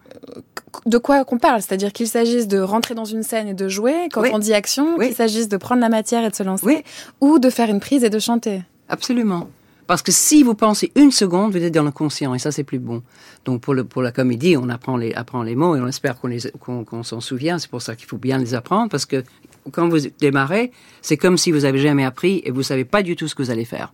[0.86, 1.60] de quoi qu'on parle?
[1.62, 4.30] C'est-à-dire qu'il s'agisse de rentrer dans une scène et de jouer quand Oui.
[4.32, 5.06] on dit action, Oui.
[5.08, 6.82] qu'il s'agisse de prendre la matière et de se lancer, Oui.
[7.20, 8.62] ou de faire une prise et de chanter?
[8.88, 9.48] Absolument.
[9.86, 12.64] Parce que si vous pensez une seconde, vous êtes dans le conscient et ça c'est
[12.64, 13.02] plus bon.
[13.44, 16.16] Donc pour, le, pour la comédie, on apprend les, apprend les mots et on espère
[16.18, 17.58] qu'on s'en souvient.
[17.58, 19.22] C'est pour ça qu'il faut bien les apprendre parce que
[19.70, 23.16] quand vous démarrez, c'est comme si vous avez jamais appris et vous savez pas du
[23.16, 23.92] tout ce que vous allez faire.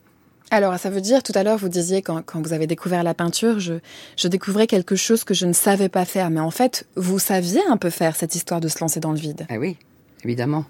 [0.52, 3.14] Alors, ça veut dire, tout à l'heure, vous disiez, quand, quand vous avez découvert la
[3.14, 3.74] peinture, je,
[4.16, 6.28] je découvrais quelque chose que je ne savais pas faire.
[6.28, 9.18] Mais en fait, vous saviez un peu faire cette histoire de se lancer dans le
[9.18, 9.46] vide.
[9.48, 9.76] Ah oui,
[10.24, 10.64] évidemment.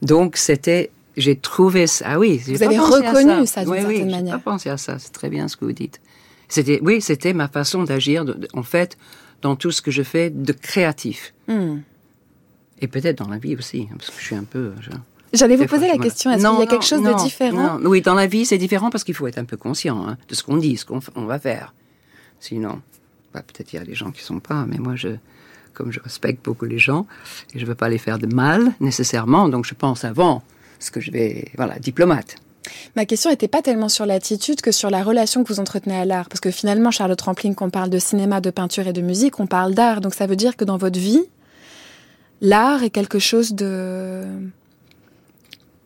[0.00, 2.04] Donc c'était, j'ai trouvé ça.
[2.08, 4.36] Ah oui, Vous avez reconnu ça d'une oui, certaine oui, manière.
[4.38, 4.98] J'ai pas pensé à ça.
[4.98, 6.00] C'est très bien ce que vous dites.
[6.48, 8.24] C'était, oui, c'était ma façon d'agir.
[8.54, 8.96] en fait,
[9.42, 11.34] dans tout ce que je fais de créatif.
[11.46, 11.78] Hmm.
[12.80, 14.72] Et peut-être dans la vie aussi, hein, parce que je suis un peu.
[14.80, 14.90] je-
[15.34, 17.78] J'allais vous poser la question, est-ce qu'il y a non, quelque chose non, de différent
[17.78, 17.90] non.
[17.90, 20.34] Oui, dans la vie, c'est différent parce qu'il faut être un peu conscient hein, de
[20.34, 21.74] ce qu'on dit, ce qu'on va faire.
[22.40, 22.80] Sinon,
[23.34, 25.08] bah, peut-être il y a des gens qui sont pas, mais moi, je,
[25.74, 27.06] comme je respecte beaucoup les gens,
[27.52, 30.42] et je veux pas les faire de mal nécessairement, donc je pense avant
[30.78, 32.36] ce que je vais, voilà, diplomate.
[32.96, 36.04] Ma question n'était pas tellement sur l'attitude que sur la relation que vous entretenez à
[36.04, 36.28] l'art.
[36.28, 39.46] Parce que finalement, Charlotte Rampling, qu'on parle de cinéma, de peinture et de musique, on
[39.46, 40.00] parle d'art.
[40.00, 41.22] Donc ça veut dire que dans votre vie,
[42.42, 44.24] l'art est quelque chose de...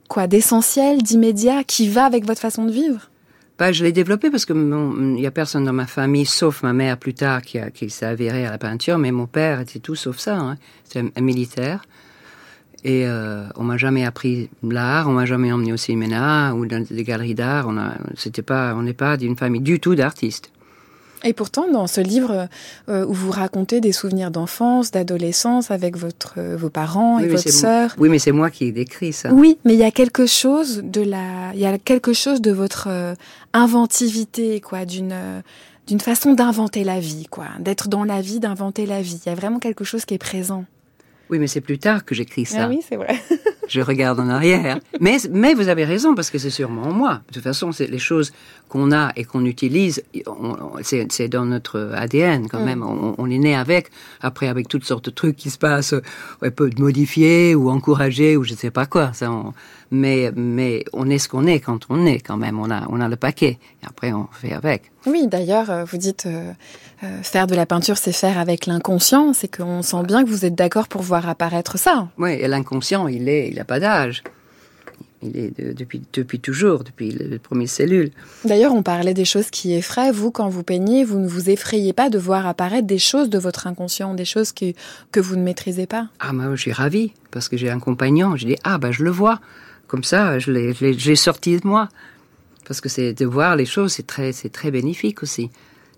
[0.09, 3.11] quoi D'essentiel, d'immédiat, qui va avec votre façon de vivre?
[3.59, 6.63] Bah, je l'ai développé parce que mon- il y a personne dans ma famille, sauf
[6.65, 9.61] ma mère plus tard, qui, a- qui s'est avérée à la peinture, mais mon père
[9.61, 10.37] était tout sauf ça.
[10.37, 10.57] Hein.
[10.85, 11.85] C'était un, un militaire.
[12.85, 16.85] Et euh, on m'a jamais appris l'art, on m'a jamais emmené au cinéma ou dans
[16.85, 17.66] des galeries d'art.
[17.68, 20.51] On a, c'était pas, on n'est pas d'une famille du tout d'artistes.
[21.25, 22.49] Et pourtant, dans ce livre
[22.88, 27.29] euh, où vous racontez des souvenirs d'enfance, d'adolescence avec votre, euh, vos parents et Oui,
[27.31, 29.33] votre sœur, Oui, mais c'est moi qui ai décrit ça.
[29.33, 32.51] Oui, mais il y a quelque chose de la, il y a quelque chose de
[32.51, 33.14] votre euh,
[33.53, 35.14] inventivité, quoi, d'une
[35.88, 39.21] d'une façon d'inventer la vie, quoi, d'être dans la vie, d'inventer la vie.
[39.27, 40.64] Il y a vraiment quelque chose qui est présent.
[41.33, 42.64] Oui, mais c'est plus tard que j'écris ça.
[42.64, 43.18] Ah oui, c'est vrai.
[43.73, 44.79] je regarde en arrière.
[45.01, 47.21] Mais, mais vous avez raison, parce que c'est sûrement moi.
[47.29, 48.33] De toute façon, c'est les choses
[48.69, 50.03] qu'on a et qu'on utilise,
[50.83, 52.65] c'est dans notre ADN quand Mm.
[52.65, 52.83] même.
[52.83, 55.95] On, on est né avec, après avec toutes sortes de trucs qui se passent,
[56.43, 59.13] on peut modifier ou encourager ou je ne sais pas quoi.
[59.13, 59.53] Ça, on-
[59.91, 62.59] mais, mais on est ce qu'on est quand on est quand même.
[62.59, 63.59] On a, on a le paquet.
[63.83, 64.91] Et après, on fait avec.
[65.07, 66.51] Oui, d'ailleurs, euh, vous dites euh,
[67.05, 69.35] euh, faire de la peinture, c'est faire avec l'inconscient.
[69.35, 72.09] C'est qu'on sent bien que vous êtes d'accord pour voir apparaître ça.
[72.17, 74.22] Oui, et l'inconscient, il est, il n'a pas d'âge.
[75.25, 78.11] Il est de- depuis, depuis toujours, depuis les premières cellules.
[78.44, 80.11] D'ailleurs, on parlait des choses qui effraient.
[80.11, 83.38] Vous, quand vous peignez, vous ne vous effrayez pas de voir apparaître des choses de
[83.38, 84.72] votre inconscient, des choses que,
[85.12, 86.09] que vous ne maîtrisez pas.
[86.18, 88.35] Ah, moi, je suis ravie, parce que j'ai un compagnon.
[88.37, 89.40] Je dis, ah, bah, je le vois.
[89.87, 91.88] Comme ça, je l'ai, sorti de moi.
[92.66, 95.51] Parce que c'est de voir les choses, c'est très, c'est très bénéfique aussi.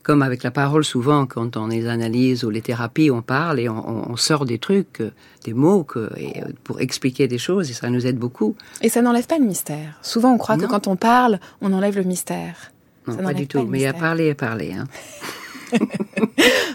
[0.05, 3.71] Comme avec la parole, souvent, quand on les analyse ou les thérapies, on parle et
[3.71, 5.11] on, sort des trucs, euh,
[5.45, 8.55] des mots que, et, euh, pour expliquer des choses, et ça nous aide beaucoup.
[8.83, 9.99] Et ça n'enlève pas le mystère.
[10.03, 12.71] Souvent, on croit que quand on parle, on enlève le mystère.
[13.07, 13.64] Non, Ça pas du pas tout.
[13.64, 14.09] le Mais il y a mystère.
[14.09, 14.75] parler et parler.
[14.75, 14.85] Hein.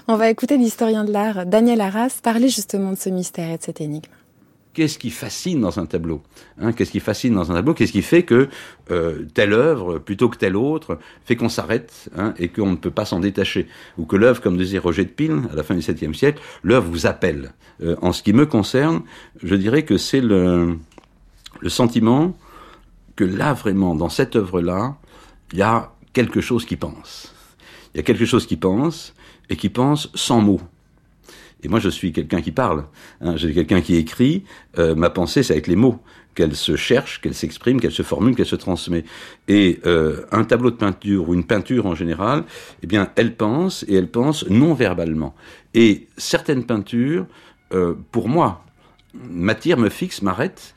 [0.08, 3.64] On va écouter l'historien de l'art, Daniel Arras, parler justement de ce mystère et de
[3.64, 4.10] cette énigme.
[4.80, 6.22] Qu'est-ce qui fascine dans un tableau
[6.58, 8.48] hein Qu'est-ce qui fascine dans un tableau Qu'est-ce qui fait que
[8.92, 12.90] euh, telle œuvre, plutôt que telle autre, fait qu'on s'arrête hein, et qu'on ne peut
[12.90, 15.82] pas s'en détacher Ou que l'œuvre, comme disait Roger de Pile, à la fin du
[15.82, 17.52] XVIIe siècle, l'œuvre vous appelle.
[17.84, 19.02] Euh, en ce qui me concerne,
[19.44, 20.78] je dirais que c'est le,
[21.60, 22.38] le sentiment
[23.18, 24.96] que là, vraiment, dans cette œuvre-là,
[25.52, 27.36] il y a quelque chose qui pense.
[27.94, 29.14] Il y a quelque chose qui pense,
[29.50, 30.62] et qui pense sans mots.
[31.64, 32.86] Et moi, je suis quelqu'un qui parle.
[33.22, 34.44] Hein, j'ai quelqu'un qui écrit.
[34.78, 36.00] Euh, ma pensée, c'est avec les mots
[36.36, 39.04] qu'elle se cherche, qu'elle s'exprime, qu'elle se formule, qu'elle se transmet.
[39.48, 42.46] Et euh, un tableau de peinture ou une peinture en général,
[42.82, 45.36] eh bien, elle pense et elle pense non verbalement.
[45.74, 47.26] Et certaines peintures,
[47.74, 48.64] euh, pour moi,
[49.14, 50.74] m'attirent, me fixent, m'arrêtent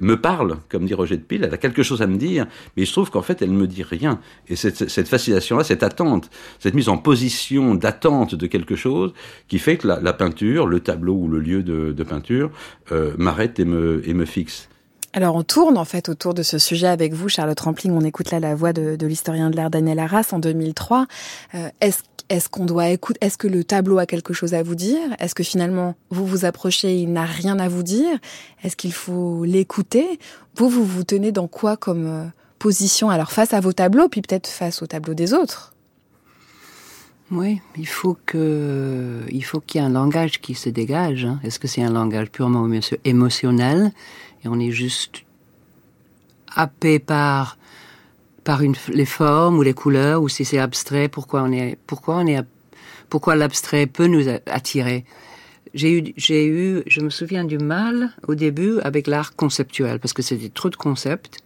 [0.00, 2.84] me parle, comme dit Roger de Pile, elle a quelque chose à me dire, mais
[2.84, 4.20] je trouve qu'en fait, elle ne me dit rien.
[4.48, 9.12] Et cette, cette fascination-là, cette attente, cette mise en position d'attente de quelque chose,
[9.48, 12.50] qui fait que la, la, peinture, le tableau ou le lieu de, de peinture,
[12.92, 14.68] euh, m'arrête et me, et me fixe.
[15.12, 17.92] Alors on tourne en fait autour de ce sujet avec vous, Charlotte Rampling.
[17.92, 21.06] On écoute là la voix de, l'historien de l'art Daniel Arras en 2003.
[21.54, 24.76] Euh, Est-ce est-ce qu'on doit écouter Est-ce que le tableau a quelque chose à vous
[24.76, 25.00] dire?
[25.18, 28.18] Est-ce que finalement vous vous approchez, il n'a rien à vous dire?
[28.62, 30.20] Est-ce qu'il faut l'écouter?
[30.54, 32.24] Vous, vous vous tenez dans quoi comme euh,
[32.60, 33.10] position?
[33.10, 35.74] Alors face à vos tableaux, puis peut-être face aux tableaux des autres
[37.32, 41.24] oui, il faut que, il faut qu'il y ait un langage qui se dégage.
[41.24, 41.38] Hein.
[41.44, 42.68] Est-ce que c'est un langage purement
[43.04, 43.92] émotionnel?
[44.44, 45.24] Et on est juste
[46.54, 47.56] happé par
[48.44, 52.26] par les formes ou les couleurs ou si c'est abstrait pourquoi on est pourquoi on
[52.26, 52.40] est
[53.08, 55.04] pourquoi l'abstrait peut nous attirer.
[55.74, 60.12] J'ai eu j'ai eu je me souviens du mal au début avec l'art conceptuel parce
[60.12, 61.40] que c'était trop de concepts.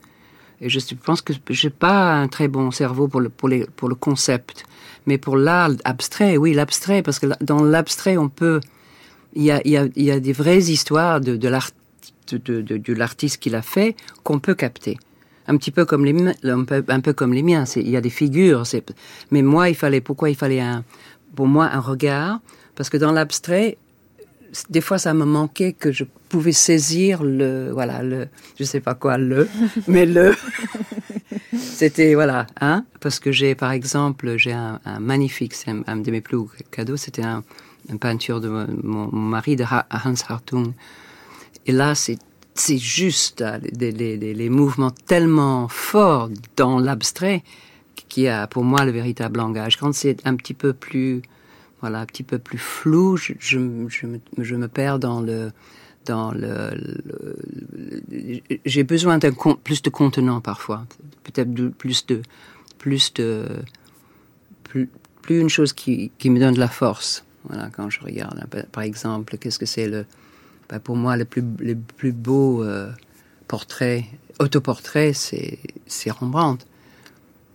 [0.61, 3.89] Et je pense que j'ai pas un très bon cerveau pour le pour les pour
[3.89, 4.65] le concept.
[5.07, 8.61] Mais pour l'art abstrait oui l'abstrait parce que dans l'abstrait on peut
[9.35, 11.71] il y a il y a il y a des vraies histoires de de l'art
[12.29, 14.99] de, de, de, de l'artiste qui l'a fait qu'on peut capter.
[15.47, 17.65] Un petit peu comme les, un peu, un peu comme les miens.
[17.77, 18.65] Il y a des figures.
[19.31, 20.85] Mais moi, il fallait, pourquoi il fallait un,
[21.35, 22.41] pour moi, un regard?
[22.77, 23.77] Parce que dans l'abstrait,
[24.71, 28.95] des fois, ça me manquait que je pouvais saisir le, voilà, le, je sais pas
[28.95, 29.49] quoi, le,
[29.89, 30.35] mais le,
[31.53, 35.97] c'était, voilà, hein, parce que j'ai, par exemple, j'ai un, un, magnifique, c'est un, un,
[35.97, 36.39] de mes plus
[36.71, 37.43] cadeaux, c'était un,
[37.89, 40.73] une peinture de mon, mon mari, de Hans Hartung,
[41.67, 42.19] et là, c'est
[42.55, 43.45] c'est juste
[43.81, 47.43] les, les, mouvements tellement forts dans l'abstrait
[48.09, 49.77] qui a pour moi le véritable langage.
[49.77, 51.23] Quand c'est un petit peu plus,
[51.81, 53.89] voilà, un petit peu plus flou, je, je, me,
[54.39, 55.51] je me perds dans le,
[56.07, 56.71] dans le
[58.65, 59.33] j'ai besoin d'un
[59.65, 60.87] plus de contenant parfois,
[61.25, 62.23] peut-être plus de,
[62.79, 63.47] plus de,
[64.63, 64.89] plus,
[65.23, 67.25] plus une chose qui, qui me donne de la force.
[67.49, 70.07] Voilà, quand je regarde, par exemple, qu'est-ce que c'est le,
[70.69, 72.91] ben pour moi, le plus, le plus beau euh,
[73.49, 74.05] portrait,
[74.39, 75.59] autoportrait, c'est,
[76.11, 76.65] Rembrandt.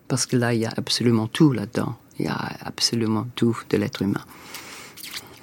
[0.07, 1.95] Parce que là, il y a absolument tout là-dedans.
[2.17, 4.23] Il y a absolument tout de l'être humain.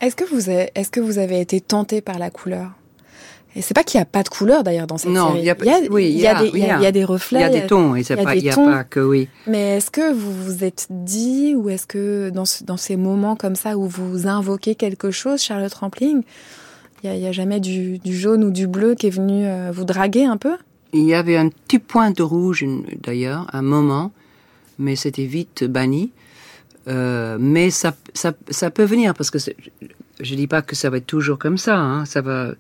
[0.01, 2.73] Est-ce que vous avez, est-ce que vous avez été tenté par la couleur?
[3.55, 5.39] Et c'est pas qu'il n'y a pas de couleur d'ailleurs dans cette non, série.
[5.41, 6.87] Il y a, il y a, oui, il y a, des, il y a, y
[6.87, 7.39] a des reflets.
[7.39, 9.29] Il y a des tons, et il n'y a pas que oui.
[9.47, 13.35] Mais est-ce que vous vous êtes dit, ou est-ce que dans, ce, dans ces moments
[13.35, 16.23] comme ça où vous invoquez quelque chose, Charlotte Rampling,
[17.15, 19.85] il n'y a, a, jamais du, jaune ou du bleu qui est venu euh, vous
[19.85, 20.57] draguer un peu?
[20.93, 22.65] Il y avait un petit point de rouge
[23.03, 24.13] d'ailleurs, un moment,
[24.79, 26.11] mais c'était vite banni.
[26.89, 29.39] Euh, mais ça, ça, peut venir parce que
[30.21, 31.77] je dis pas que ça va être toujours comme ça.
[31.77, 32.53] Hein, ça va,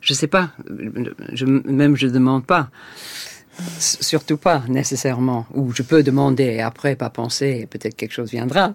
[0.00, 0.50] je sais pas.
[0.68, 2.70] Même je demande pas.
[3.78, 5.46] Surtout pas nécessairement.
[5.54, 8.74] Ou je peux demander et après pas penser peut-être quelque chose viendra.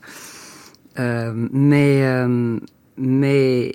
[0.99, 2.05] Euh, mais
[2.97, 3.73] mais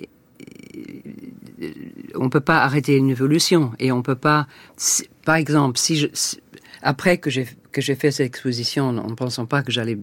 [2.15, 4.47] on peut pas arrêter une évolution et on peut pas.
[4.75, 6.39] Si, par exemple, si je si,
[6.81, 9.97] après que j'ai que j'ai fait cette exposition en ne pensant pas que j'allais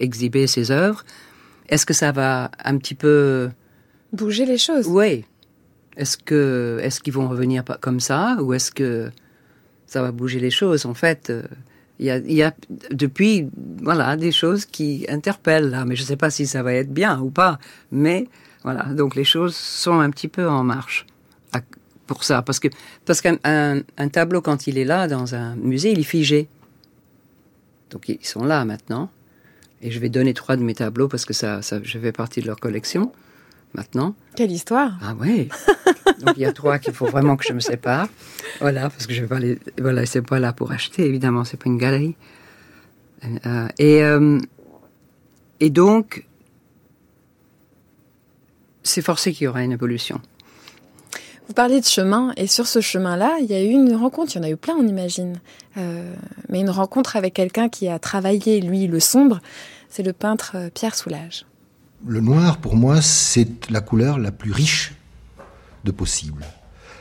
[0.00, 1.04] exhiber ces œuvres,
[1.68, 3.50] est-ce que ça va un petit peu
[4.12, 5.24] bouger les choses Oui.
[5.96, 9.10] Est-ce que est-ce qu'ils vont revenir comme ça ou est-ce que
[9.86, 10.86] ça va bouger les choses?
[10.86, 11.32] En fait,
[11.98, 12.54] il y a, il y a
[12.92, 13.48] depuis
[13.82, 16.92] voilà des choses qui interpellent là, mais je ne sais pas si ça va être
[16.92, 17.58] bien ou pas.
[17.90, 18.28] Mais
[18.64, 21.06] voilà, donc les choses sont un petit peu en marche
[22.08, 22.66] pour ça, parce que
[23.04, 26.48] parce qu'un un, un tableau quand il est là dans un musée, il est figé.
[27.90, 29.10] Donc ils sont là maintenant,
[29.80, 32.40] et je vais donner trois de mes tableaux parce que ça, ça je fais partie
[32.40, 33.12] de leur collection
[33.74, 34.16] maintenant.
[34.34, 35.48] Quelle histoire Ah oui.
[36.24, 38.08] Donc il y a trois qu'il faut vraiment que je me sépare.
[38.60, 39.58] Voilà, parce que je vais pas les.
[39.78, 42.16] Voilà, c'est pas là pour acheter, évidemment, c'est pas une galerie.
[43.24, 44.38] Euh, et euh,
[45.60, 46.24] et donc
[48.88, 50.20] c'est forcé qu'il y aura une évolution.
[51.46, 54.36] Vous parlez de chemin, et sur ce chemin-là, il y a eu une rencontre, il
[54.36, 55.40] y en a eu plein, on imagine,
[55.78, 56.14] euh,
[56.50, 59.40] mais une rencontre avec quelqu'un qui a travaillé, lui, le sombre,
[59.88, 61.46] c'est le peintre Pierre Soulages.
[62.06, 64.92] Le noir, pour moi, c'est la couleur la plus riche
[65.84, 66.44] de possible.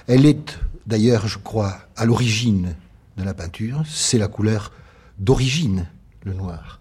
[0.08, 2.76] Elle est, d'ailleurs, je crois, à l'origine
[3.18, 4.72] de la peinture, c'est la couleur
[5.20, 5.88] d'origine,
[6.24, 6.80] le noir.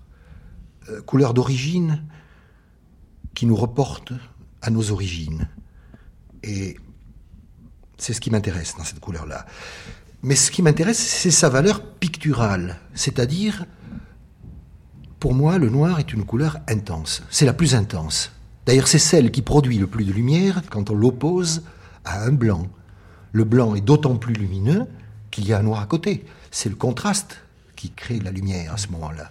[0.88, 2.02] Euh, couleur d'origine
[3.34, 4.12] qui nous reporte
[4.66, 5.48] à nos origines.
[6.42, 6.76] Et
[7.96, 9.46] c'est ce qui m'intéresse dans cette couleur-là.
[10.22, 12.78] Mais ce qui m'intéresse, c'est sa valeur picturale.
[12.94, 13.64] C'est-à-dire,
[15.20, 17.22] pour moi, le noir est une couleur intense.
[17.30, 18.32] C'est la plus intense.
[18.66, 21.62] D'ailleurs, c'est celle qui produit le plus de lumière quand on l'oppose
[22.04, 22.66] à un blanc.
[23.32, 24.86] Le blanc est d'autant plus lumineux
[25.30, 26.24] qu'il y a un noir à côté.
[26.50, 27.42] C'est le contraste
[27.76, 29.30] qui crée la lumière à ce moment-là.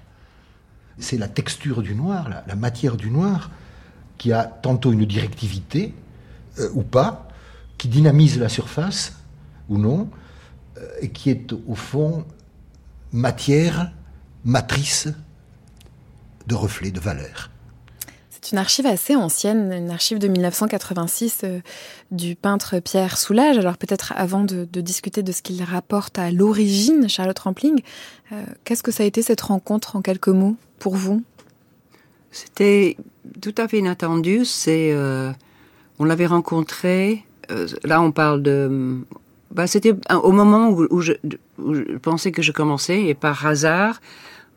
[0.98, 3.52] C'est la texture du noir, la, matière du noir,
[4.18, 5.94] qui a tantôt une directivité
[6.60, 7.28] euh, ou pas,
[7.78, 9.14] qui dynamise la surface
[9.70, 10.10] ou non,
[10.78, 12.26] euh, et qui est au fond
[13.12, 13.92] matière,
[14.44, 15.08] matrice
[16.48, 17.50] de reflet, de valeur.
[18.30, 21.62] C'est une archive assez ancienne, une archive de 1986 euh,
[22.12, 23.58] du peintre Pierre Soulages.
[23.58, 27.82] Alors peut-être avant de, discuter de ce qu'il rapporte à l'origine, Charlotte Rampling,
[28.32, 31.24] euh, qu'est-ce que ça a été cette rencontre en quelques mots pour vous?
[32.30, 32.98] C'était
[33.42, 34.46] tout à fait inattendu.
[34.46, 34.96] C'est,
[36.00, 37.26] on l'avait rencontré.
[37.84, 39.04] là, on parle de
[39.56, 41.14] bah, c'était au moment où, je,
[42.02, 44.02] pensais que je commençais et par hasard,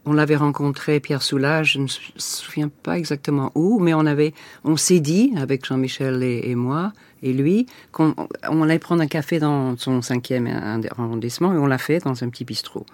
[0.07, 4.35] on l'avait rencontré Pierre Soulages, je ne me souviens pas exactement où, mais on avait,
[4.65, 6.93] on s'est dit avec Jean-Michel et, moi
[7.23, 8.15] et lui qu'on
[8.49, 10.49] on allait prendre un café dans son cinquième
[10.97, 12.85] arrondissement et on l'a fait dans un petit bistrot.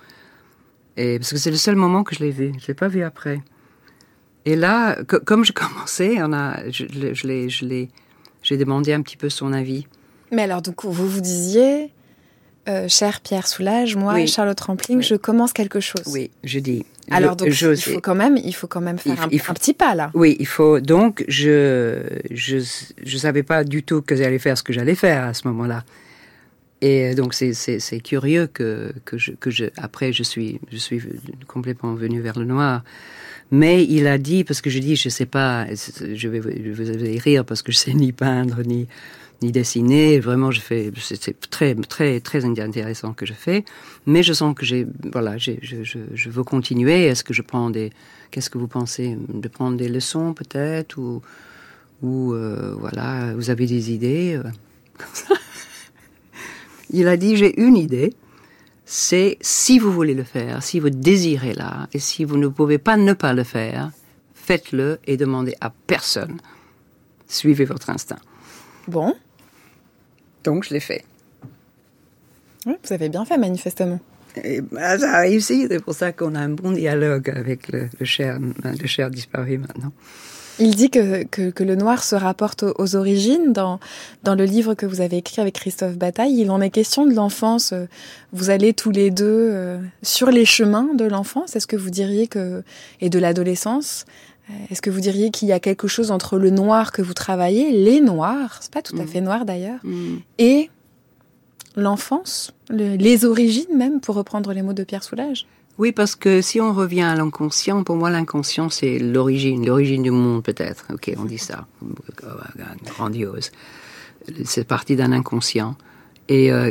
[0.99, 3.03] Et parce que c'est le seul moment que je l'ai vu, je l'ai pas vu
[3.03, 3.41] après.
[4.47, 7.87] Et là, comme je commençais, on a, je, je je
[8.43, 9.87] j'ai demandé un petit peu son avis.
[10.31, 11.91] Mais alors, donc, vous vous disiez,
[12.69, 16.03] euh, cher Pierre Soulage, moi, Charlotte Rampling, je commence quelque chose.
[16.07, 16.85] Oui, je dis.
[17.11, 20.11] Alors, donc, il faut quand même, il faut quand même faire un, petit pas là.
[20.15, 20.81] Oui, il faut.
[20.81, 22.59] Donc, je, je,
[23.03, 25.85] je savais pas du tout que j'allais faire ce que j'allais faire à ce moment-là.
[26.81, 31.03] Et donc, c'est, c'est, curieux que, que je, que je, après, je suis, je suis
[31.47, 32.83] complètement venu vers le noir.
[33.55, 37.19] Mais il a dit, parce que je dis, je sais pas, je vais, vous allez
[37.19, 38.89] rire parce que je sais ni peindre, ni,
[39.43, 40.19] ni dessiner.
[40.19, 43.65] Vraiment, je fais, c'est très, très, très intéressant que je fais.
[44.07, 47.05] Mais je sens que j'ai, voilà, je, je, je, veux continuer.
[47.05, 47.93] Est-ce que je prends des,
[48.33, 51.23] qu'est-ce que vous pensez de prendre des leçons peut-être ou,
[52.03, 54.51] ou euh, voilà, vous avez des idées euh,
[56.91, 58.15] Il a dit j'ai une idée.
[58.87, 62.79] C'est si vous voulez le faire, si vous désirez là, et si vous ne pouvez
[62.79, 63.91] pas ne pas le faire,
[64.35, 66.41] faites-le et demandez à personne.
[67.27, 68.19] Suivez votre instinct.
[68.87, 69.15] Bon.
[70.45, 71.05] Donc, je l'ai fait.
[72.67, 74.01] Oui, vous avez bien fait, manifestement.
[74.43, 75.67] Et bah, ça a réussi.
[75.69, 79.93] C'est pour ça qu'on a un bon dialogue avec le, cher, le cher disparu maintenant.
[80.59, 83.53] Il dit que, que, le noir se rapporte aux, origines.
[83.53, 83.81] Dans,
[84.23, 87.15] dans le livre que vous avez écrit avec Christophe Bataille, il en est question de
[87.15, 87.75] l'enfance.
[88.33, 91.57] Vous allez tous les deux euh, sur les chemins de l'enfance.
[91.57, 92.63] Est-ce que vous diriez que,
[93.01, 94.05] et de l'adolescence,
[94.51, 97.15] euh, est-ce que vous diriez qu'il y a quelque chose entre le noir que vous
[97.15, 99.09] travaillez, les noirs, c'est pas tout à mm.
[99.09, 100.17] fait noir d'ailleurs, mm.
[100.39, 100.71] et
[101.77, 105.47] l'enfance, les origines même, pour reprendre les mots de Pierre Soulages?
[105.77, 110.13] Oui, parce que si on revient à l'inconscient, pour moi l'inconscient c'est l'origine, l'origine du
[110.13, 110.87] monde peut-être.
[110.93, 111.67] Ok, on dit ça,
[112.85, 113.51] grandiose.
[114.45, 115.77] C'est parti d'un inconscient.
[116.29, 116.71] Et, euh,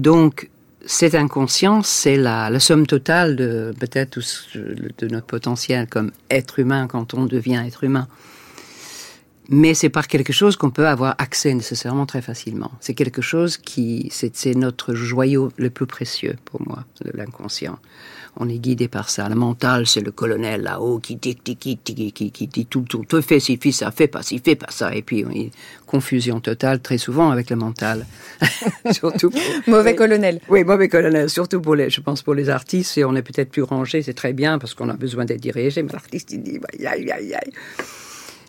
[0.00, 0.50] donc,
[0.86, 4.18] cette inconscience, c'est la, la, somme totale de peut-être
[4.56, 8.08] de notre potentiel comme être humain quand on devient être humain.
[9.50, 12.72] Mais c'est par quelque chose qu'on peut avoir accès nécessairement très facilement.
[12.80, 17.78] C'est quelque chose qui, c'est notre joyau le plus précieux pour moi, l'inconscient
[18.36, 19.28] on est guidé par ça.
[19.28, 23.04] Le mental, c'est le colonel là-haut qui dit, qui, qui, qui, qui, dit tout, tout,
[23.08, 24.94] tout fait ci, fait ça, fait pas ci, fait pas ça.
[24.94, 25.30] Et puis, on
[25.86, 28.06] confusion totale très souvent avec le mental.
[28.90, 29.30] surtout
[29.68, 30.40] mauvais colonel.
[30.48, 31.30] Oui, mauvais colonel.
[31.30, 34.14] Surtout pour les, je pense pour les artistes, et on est peut-être plus rangé, c'est
[34.14, 37.52] très bien parce qu'on a besoin d'être dirigé, mais l'artiste, il dit, aïe, aïe, aïe.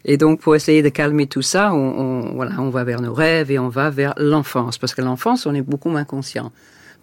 [0.05, 3.13] Et donc, pour essayer de calmer tout ça, on, on, voilà, on va vers nos
[3.13, 4.77] rêves et on va vers l'enfance.
[4.77, 6.51] Parce que l'enfance, on est beaucoup moins conscient.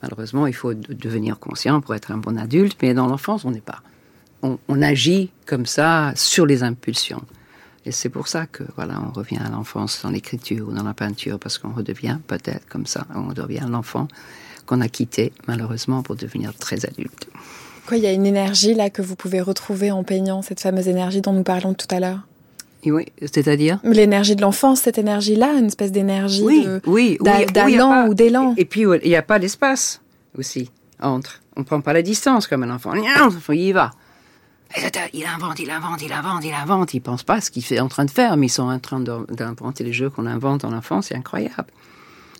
[0.03, 3.61] Malheureusement, il faut devenir conscient pour être un bon adulte, mais dans l'enfance, on n'est
[3.61, 3.83] pas.
[4.43, 7.23] On, agit comme ça sur les impulsions.
[7.87, 10.95] Et c'est pour ça que voilà, on revient à l'enfance dans l'écriture ou dans la
[10.95, 14.09] peinture, parce qu'on redevient peut-être comme ça, on redevient l'enfant
[14.67, 17.29] qu'on a quitté malheureusement pour devenir très adulte.
[17.87, 20.89] Quoi, il y a une énergie là que vous pouvez retrouver en peignant, cette fameuse
[20.89, 22.27] énergie dont nous parlons tout à l'heure?
[22.85, 28.55] Oui, c'est-à-dire L'énergie de l'enfance, cette énergie-là, une espèce d'énergie oui, oui, d'allant ou d'élan.
[28.57, 30.01] Et puis, il n'y a pas d'espace
[30.37, 30.71] aussi
[31.01, 31.41] entre.
[31.57, 32.93] On ne prend pas la distance comme un enfant.
[32.95, 33.91] Il y va.
[35.13, 36.95] Il invente, il invente, il invente, il invente.
[36.95, 39.01] Il pense pas ce qu'il est en train de faire, mais ils sont en train
[39.01, 41.09] d'inventer les jeux qu'on invente en enfance.
[41.09, 41.67] C'est incroyable.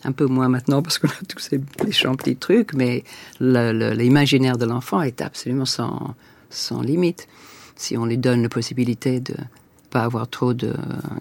[0.03, 3.03] Un peu moins maintenant parce qu'on a tous ces méchants petits trucs, mais
[3.39, 6.15] l'imaginaire de l'enfant est absolument sans,
[6.49, 7.27] sans limite.
[7.75, 9.35] Si on lui donne la possibilité de,
[9.93, 10.73] pas avoir trop de,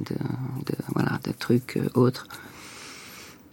[0.07, 2.27] de, voilà, de trucs euh, autres.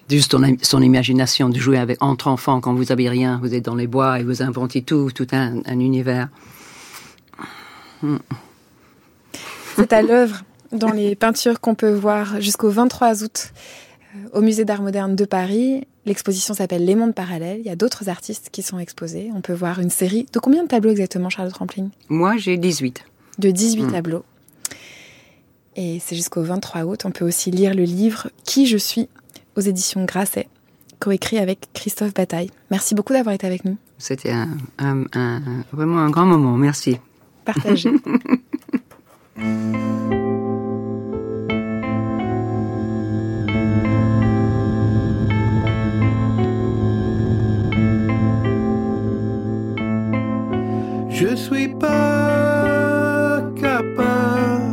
[0.10, 3.76] juste son, imagination de jouer avec entre enfants quand vous n'avez rien, vous êtes dans
[3.76, 6.30] les bois et vous inventez tout, tout un, univers.
[8.02, 8.18] Hmm.
[9.76, 13.52] C'est à l'œuvre dans les peintures qu'on peut voir jusqu'au 23 août
[14.16, 15.86] euh, au Musée d'Art moderne de Paris.
[16.06, 17.60] L'exposition s'appelle Les mondes parallèles.
[17.60, 19.32] Il y a d'autres artistes qui sont exposés.
[19.36, 20.28] On peut voir une série.
[20.32, 23.04] De combien de tableaux exactement, Charlotte Rampling Moi, j'ai 18.
[23.38, 23.92] De 18 hmm.
[23.92, 24.24] tableaux.
[25.76, 27.04] Et c'est jusqu'au 23 août.
[27.06, 29.08] On peut aussi lire le livre Qui je suis
[29.56, 30.48] aux éditions Grasset,
[31.00, 32.50] coécrit avec Christophe Bataille.
[32.72, 33.78] Merci beaucoup d'avoir été avec nous.
[33.98, 34.34] C'était
[35.72, 36.56] vraiment un grand moment.
[36.58, 36.98] Merci.
[37.46, 37.92] Partagez.
[51.10, 54.69] Je suis pas capable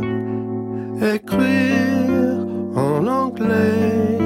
[0.99, 2.45] d'écrire
[2.75, 4.17] en anglais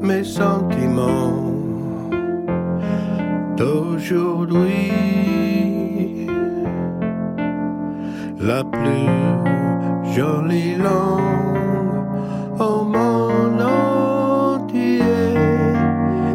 [0.00, 1.52] mes sentiments
[3.56, 4.92] d'aujourd'hui.
[8.40, 11.58] La plus jolie langue
[12.58, 15.02] au monde entier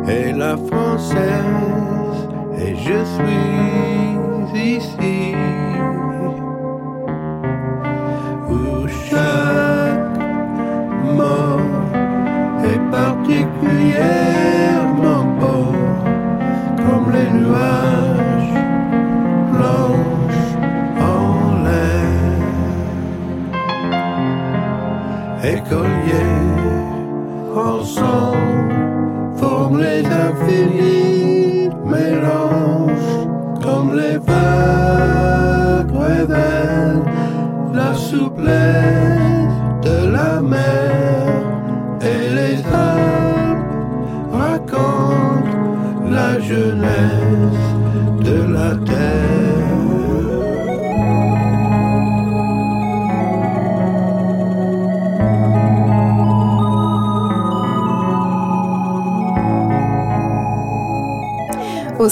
[0.07, 2.17] est la française
[2.59, 5.32] et je suis ici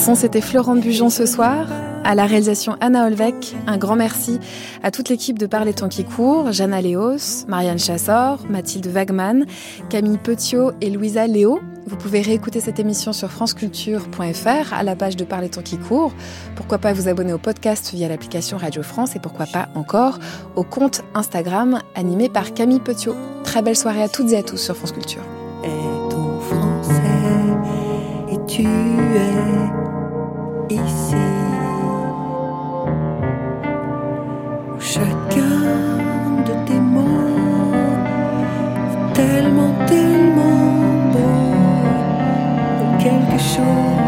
[0.01, 1.67] son, c'était Florent Bujon ce soir.
[2.03, 4.39] À la réalisation Anna Olvec, un grand merci
[4.81, 9.45] à toute l'équipe de Parler Temps qui court, Jana Léos, Marianne Chassor, Mathilde Wagman,
[9.89, 11.59] Camille Petiot et Louisa Léo.
[11.85, 16.13] Vous pouvez réécouter cette émission sur franceculture.fr à la page de Parler Temps qui court.
[16.55, 20.17] Pourquoi pas vous abonner au podcast via l'application Radio France et pourquoi pas encore
[20.55, 23.15] au compte Instagram animé par Camille Petiot.
[23.43, 25.21] Très belle soirée à toutes et à tous sur France Culture.
[28.61, 28.69] Tu es
[30.75, 31.15] ici.
[34.79, 35.61] Chacun
[36.47, 37.37] de tes mots
[38.87, 40.63] est tellement, tellement
[41.13, 41.45] beau.
[42.99, 44.00] Quelque chose